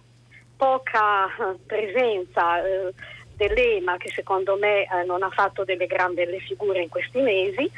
[0.57, 2.93] poca presenza eh,
[3.35, 7.69] dell'EMA che secondo me eh, non ha fatto delle gran belle figure in questi mesi,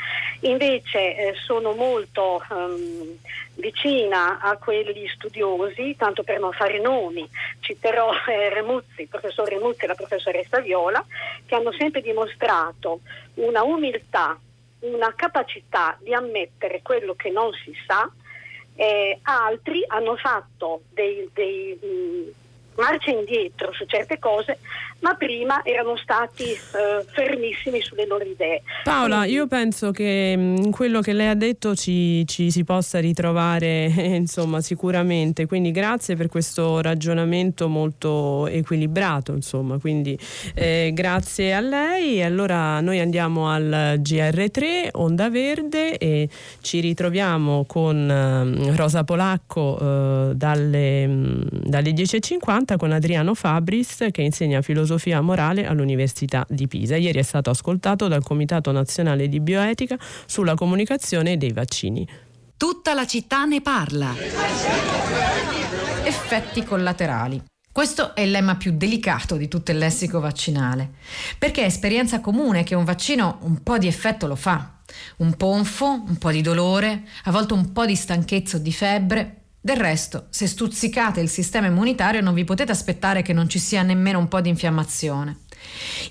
[0.42, 3.18] invece eh, sono molto um,
[3.56, 7.28] vicina a quelli studiosi, tanto per non fare nomi,
[7.60, 11.04] citerò eh, Remuzzi, il professor Remuzzi e la professoressa Viola,
[11.46, 13.02] che hanno sempre dimostrato
[13.36, 14.40] una umiltà,
[14.80, 18.10] una capacità di ammettere quello che non si sa,
[18.76, 22.46] eh, altri hanno fatto dei, dei mh,
[22.78, 24.60] marcia indietro su certe cose,
[25.00, 28.62] ma prima erano stati eh, fermissimi sulle loro idee.
[28.84, 32.64] Paola, Quindi, io penso che mm, in quello che lei ha detto ci, ci si
[32.64, 35.46] possa ritrovare, eh, insomma, sicuramente.
[35.46, 39.78] Quindi grazie per questo ragionamento molto equilibrato, insomma.
[39.78, 40.18] Quindi
[40.56, 42.24] eh, grazie a lei.
[42.24, 46.30] Allora noi andiamo al GR3, Onda Verde e
[46.62, 54.22] ci ritroviamo con eh, Rosa Polacco eh, dalle, mm, dalle 10.50 con Adriano Fabris che
[54.22, 56.98] insegna filosofia morale all'Università di Pisa.
[56.98, 62.06] Ieri è stato ascoltato dal Comitato Nazionale di Bioetica sulla comunicazione dei vaccini.
[62.58, 64.14] Tutta la città ne parla.
[66.04, 67.42] Effetti collaterali.
[67.72, 70.94] Questo è il lemma più delicato di tutto il lessico vaccinale,
[71.38, 74.80] perché è esperienza comune che un vaccino un po' di effetto lo fa.
[75.18, 79.37] Un ponfo, un po' di dolore, a volte un po' di stanchezza o di febbre.
[79.60, 83.82] Del resto, se stuzzicate il sistema immunitario non vi potete aspettare che non ci sia
[83.82, 85.40] nemmeno un po' di infiammazione.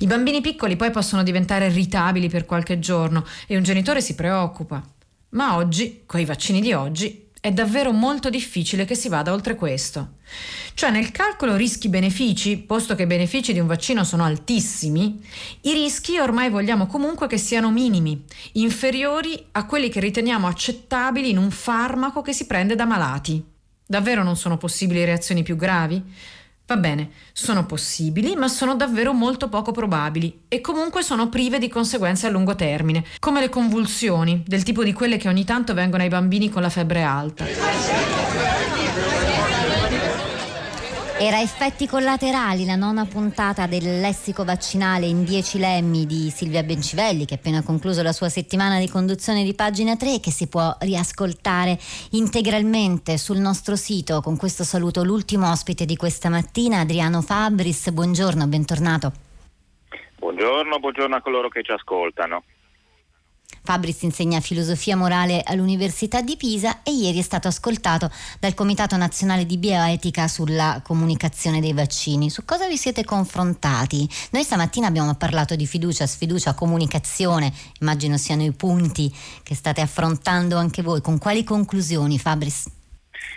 [0.01, 4.83] I bambini piccoli poi possono diventare irritabili per qualche giorno e un genitore si preoccupa.
[5.31, 10.15] Ma oggi, coi vaccini di oggi, è davvero molto difficile che si vada oltre questo.
[10.75, 15.25] Cioè nel calcolo rischi-benefici, posto che i benefici di un vaccino sono altissimi,
[15.61, 18.25] i rischi ormai vogliamo comunque che siano minimi,
[18.55, 23.41] inferiori a quelli che riteniamo accettabili in un farmaco che si prende da malati.
[23.87, 26.03] Davvero non sono possibili reazioni più gravi?
[26.69, 31.69] Va bene, sono possibili, ma sono davvero molto poco probabili e comunque sono prive di
[31.69, 36.03] conseguenze a lungo termine, come le convulsioni, del tipo di quelle che ogni tanto vengono
[36.03, 38.26] ai bambini con la febbre alta.
[41.19, 47.25] Era Effetti collaterali, la nona puntata del lessico vaccinale in dieci lemmi di Silvia Bencivelli,
[47.25, 50.77] che ha appena concluso la sua settimana di conduzione di pagina 3, che si può
[50.81, 51.79] riascoltare
[52.11, 54.21] integralmente sul nostro sito.
[54.21, 57.93] Con questo saluto l'ultimo ospite di questa mattina, Adriano Fabris.
[57.93, 59.13] Buongiorno, bentornato.
[60.19, 62.43] Buongiorno, buongiorno a coloro che ci ascoltano.
[63.67, 68.09] Fabris insegna filosofia morale all'Università di Pisa e ieri è stato ascoltato
[68.39, 72.31] dal Comitato Nazionale di Bioetica sulla comunicazione dei vaccini.
[72.31, 74.09] Su cosa vi siete confrontati?
[74.31, 79.13] Noi stamattina abbiamo parlato di fiducia, sfiducia, comunicazione, immagino siano i punti
[79.43, 81.01] che state affrontando anche voi.
[81.01, 82.76] Con quali conclusioni, Fabris?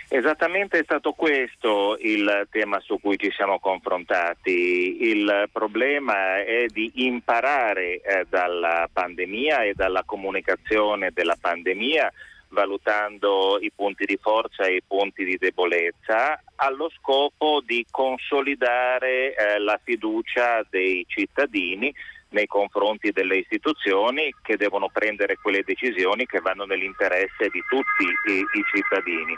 [0.08, 5.08] Esattamente è stato questo il tema su cui ci siamo confrontati.
[5.08, 12.12] Il problema è di imparare eh, dalla pandemia e dalla comunicazione della pandemia
[12.50, 19.58] valutando i punti di forza e i punti di debolezza, allo scopo di consolidare eh,
[19.58, 21.94] la fiducia dei cittadini
[22.30, 28.38] nei confronti delle istituzioni che devono prendere quelle decisioni che vanno nell'interesse di tutti i,
[28.38, 29.34] i cittadini.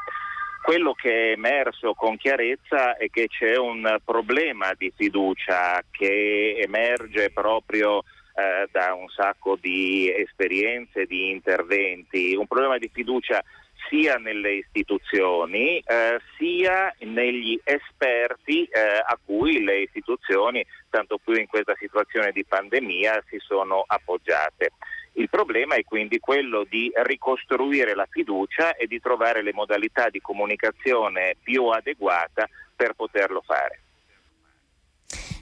[0.63, 7.31] Quello che è emerso con chiarezza è che c'è un problema di fiducia che emerge
[7.31, 13.43] proprio eh, da un sacco di esperienze, di interventi, un problema di fiducia
[13.89, 21.49] sia nelle istituzioni eh, sia negli esperti eh, a cui le istituzioni, tanto più in
[21.49, 24.71] questa situazione di pandemia, si sono appoggiate.
[25.15, 30.21] Il problema è quindi quello di ricostruire la fiducia e di trovare le modalità di
[30.21, 33.81] comunicazione più adeguata per poterlo fare.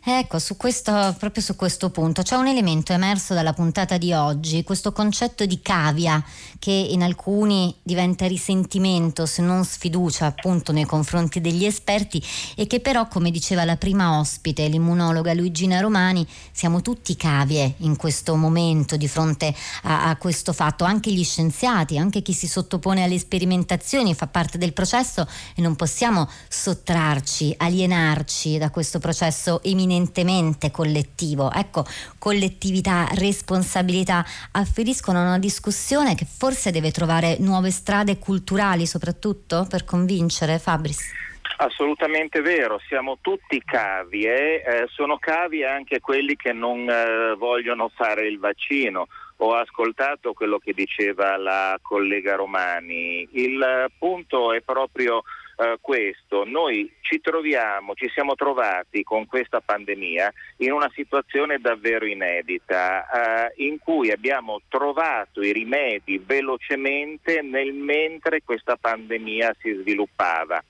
[0.03, 4.65] Ecco, su questo, proprio su questo punto c'è un elemento emerso dalla puntata di oggi,
[4.65, 6.25] questo concetto di cavia
[6.59, 12.23] che in alcuni diventa risentimento se non sfiducia appunto nei confronti degli esperti
[12.57, 17.97] e che però come diceva la prima ospite, l'immunologa Luigina Romani, siamo tutti cavie in
[17.97, 23.05] questo momento di fronte a, a questo fatto, anche gli scienziati, anche chi si sottopone
[23.05, 29.89] alle sperimentazioni fa parte del processo e non possiamo sottrarci, alienarci da questo processo eminente
[29.91, 31.51] eminentemente collettivo.
[31.53, 31.85] Ecco,
[32.19, 39.85] collettività, responsabilità afferiscono a una discussione che forse deve trovare nuove strade culturali soprattutto per
[39.85, 41.19] convincere Fabris.
[41.57, 47.91] Assolutamente vero, siamo tutti cavi e eh, sono cavi anche quelli che non eh, vogliono
[47.95, 49.09] fare il vaccino.
[49.43, 53.29] Ho ascoltato quello che diceva la collega Romani.
[53.33, 55.23] Il punto è proprio
[55.61, 56.45] eh, questo.
[56.45, 63.65] Noi ci troviamo, ci siamo trovati con questa pandemia in una situazione davvero inedita, eh,
[63.67, 70.63] in cui abbiamo trovato i rimedi velocemente nel mentre questa pandemia si sviluppava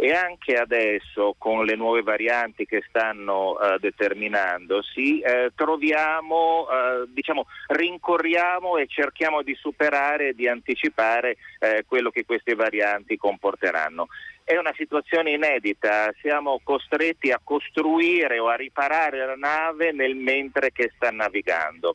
[0.00, 7.44] e anche adesso con le nuove varianti che stanno uh, determinandosi eh, troviamo, uh, diciamo,
[7.66, 14.08] rincorriamo e cerchiamo di superare e di anticipare eh, quello che queste varianti comporteranno.
[14.50, 20.72] È una situazione inedita, siamo costretti a costruire o a riparare la nave nel mentre
[20.72, 21.94] che sta navigando.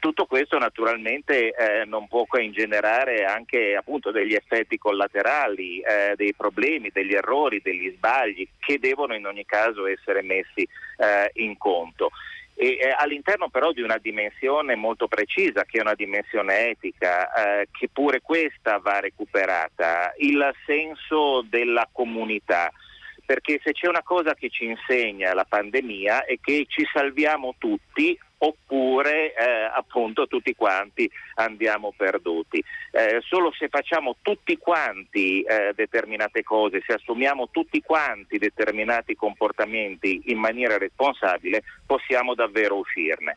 [0.00, 6.34] Tutto questo naturalmente eh, non può che ingenerare anche appunto, degli effetti collaterali, eh, dei
[6.34, 12.10] problemi, degli errori, degli sbagli che devono in ogni caso essere messi eh, in conto.
[12.56, 17.68] E, eh, all'interno però di una dimensione molto precisa che è una dimensione etica eh,
[17.72, 22.70] che pure questa va recuperata, il senso della comunità.
[23.26, 28.18] Perché se c'è una cosa che ci insegna la pandemia è che ci salviamo tutti
[28.38, 32.62] oppure eh, appunto tutti quanti andiamo perduti.
[32.90, 40.22] Eh, solo se facciamo tutti quanti eh, determinate cose, se assumiamo tutti quanti determinati comportamenti
[40.26, 43.36] in maniera responsabile, possiamo davvero uscirne.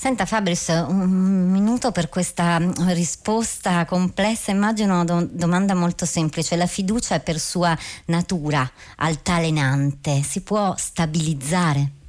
[0.00, 2.56] Senta Fabris, un minuto per questa
[2.94, 6.56] risposta complessa, immagino do- domanda molto semplice.
[6.56, 7.76] La fiducia è per sua
[8.06, 8.66] natura
[8.96, 11.99] altalenante, si può stabilizzare?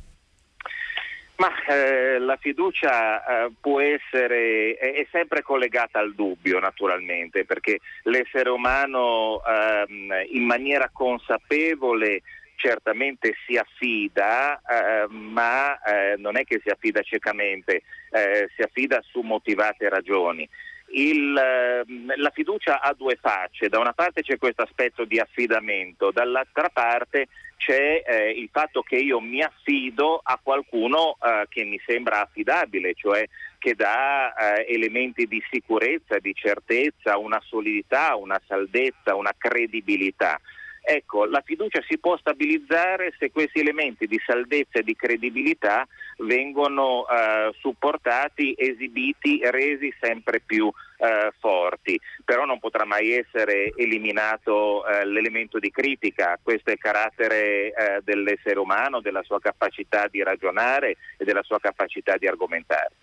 [1.41, 7.79] Ma eh, la fiducia eh, può essere, è, è, sempre collegata al dubbio naturalmente, perché
[8.03, 12.21] l'essere umano eh, in maniera consapevole
[12.57, 15.79] certamente si affida, eh, ma
[16.17, 17.81] non è che si affida ciecamente,
[18.11, 20.47] eh, si affida su motivate ragioni.
[20.93, 26.11] Il, ehm, la fiducia ha due facce, da una parte c'è questo aspetto di affidamento,
[26.11, 27.29] dall'altra parte
[27.63, 32.95] c'è eh, il fatto che io mi affido a qualcuno eh, che mi sembra affidabile,
[32.95, 33.23] cioè
[33.59, 40.41] che dà eh, elementi di sicurezza, di certezza, una solidità, una saldezza, una credibilità.
[40.83, 47.05] Ecco, la fiducia si può stabilizzare se questi elementi di salvezza e di credibilità vengono
[47.07, 55.05] eh, supportati, esibiti, resi sempre più eh, forti, però non potrà mai essere eliminato eh,
[55.05, 60.97] l'elemento di critica, questo è il carattere eh, dell'essere umano, della sua capacità di ragionare
[61.17, 62.95] e della sua capacità di argomentare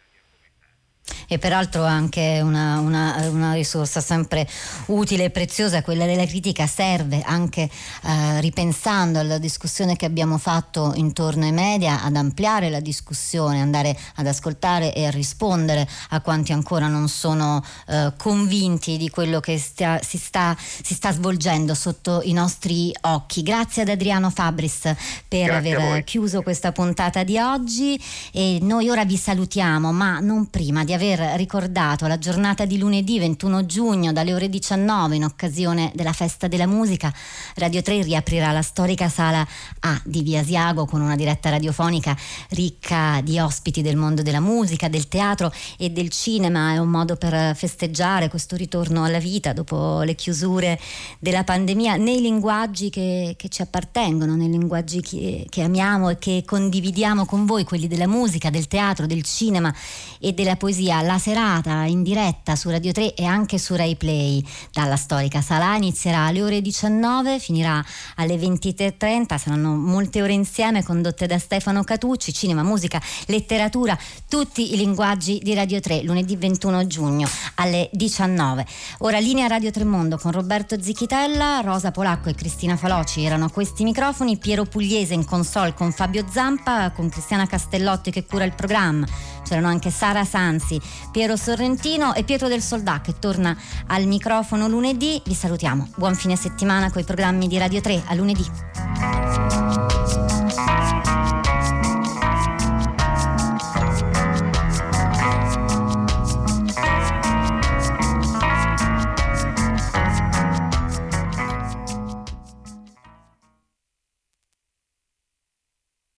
[1.31, 4.49] e peraltro anche una, una, una, risorsa sempre
[4.87, 7.68] utile e preziosa, quella della critica, serve anche
[8.05, 13.97] eh, ripensando alla discussione che abbiamo fatto intorno ai media ad ampliare la discussione, andare
[14.14, 19.59] ad ascoltare e a rispondere a quanti ancora non sono eh, convinti di quello che
[19.59, 23.43] stia, si, sta, si, sta, svolgendo sotto i nostri occhi.
[23.43, 24.95] Grazie ad Adriano Fabris
[25.29, 28.03] per Grazie aver chiuso questa puntata di oggi
[28.33, 33.19] e noi ora vi salutiamo, ma non prima di aver ricordato la giornata di lunedì
[33.19, 37.12] 21 giugno dalle ore 19 in occasione della festa della musica.
[37.57, 39.47] Radio 3 riaprirà la storica sala
[39.81, 42.16] A di Via Asiago con una diretta radiofonica
[42.51, 46.75] ricca di ospiti del mondo della musica, del teatro e del cinema.
[46.75, 50.79] È un modo per festeggiare questo ritorno alla vita dopo le chiusure
[51.19, 56.43] della pandemia nei linguaggi che, che ci appartengono, nei linguaggi che, che amiamo e che
[56.47, 59.75] condividiamo con voi, quelli della musica, del teatro, del cinema
[60.21, 64.44] e della poesia la serata in diretta su Radio 3 e anche su Rai Play
[64.70, 67.82] dalla storica sala inizierà alle ore 19, finirà
[68.16, 73.98] alle 23.30, saranno molte ore insieme condotte da Stefano Catucci, cinema, musica, letteratura,
[74.28, 78.66] tutti i linguaggi di Radio 3, lunedì 21 giugno alle 19.
[78.98, 83.50] Ora linea Radio 3 Mondo con Roberto Zichitella, Rosa Polacco e Cristina Faloci erano a
[83.50, 88.52] questi microfoni, Piero Pugliese in console con Fabio Zampa, con Cristiana Castellotti che cura il
[88.54, 89.06] programma
[89.49, 90.78] c'erano anche Sara Sansi,
[91.11, 95.20] Piero Sorrentino e Pietro del Soldà che torna al microfono lunedì.
[95.24, 95.88] Vi salutiamo.
[95.96, 98.44] Buon fine settimana con i programmi di Radio 3 a lunedì.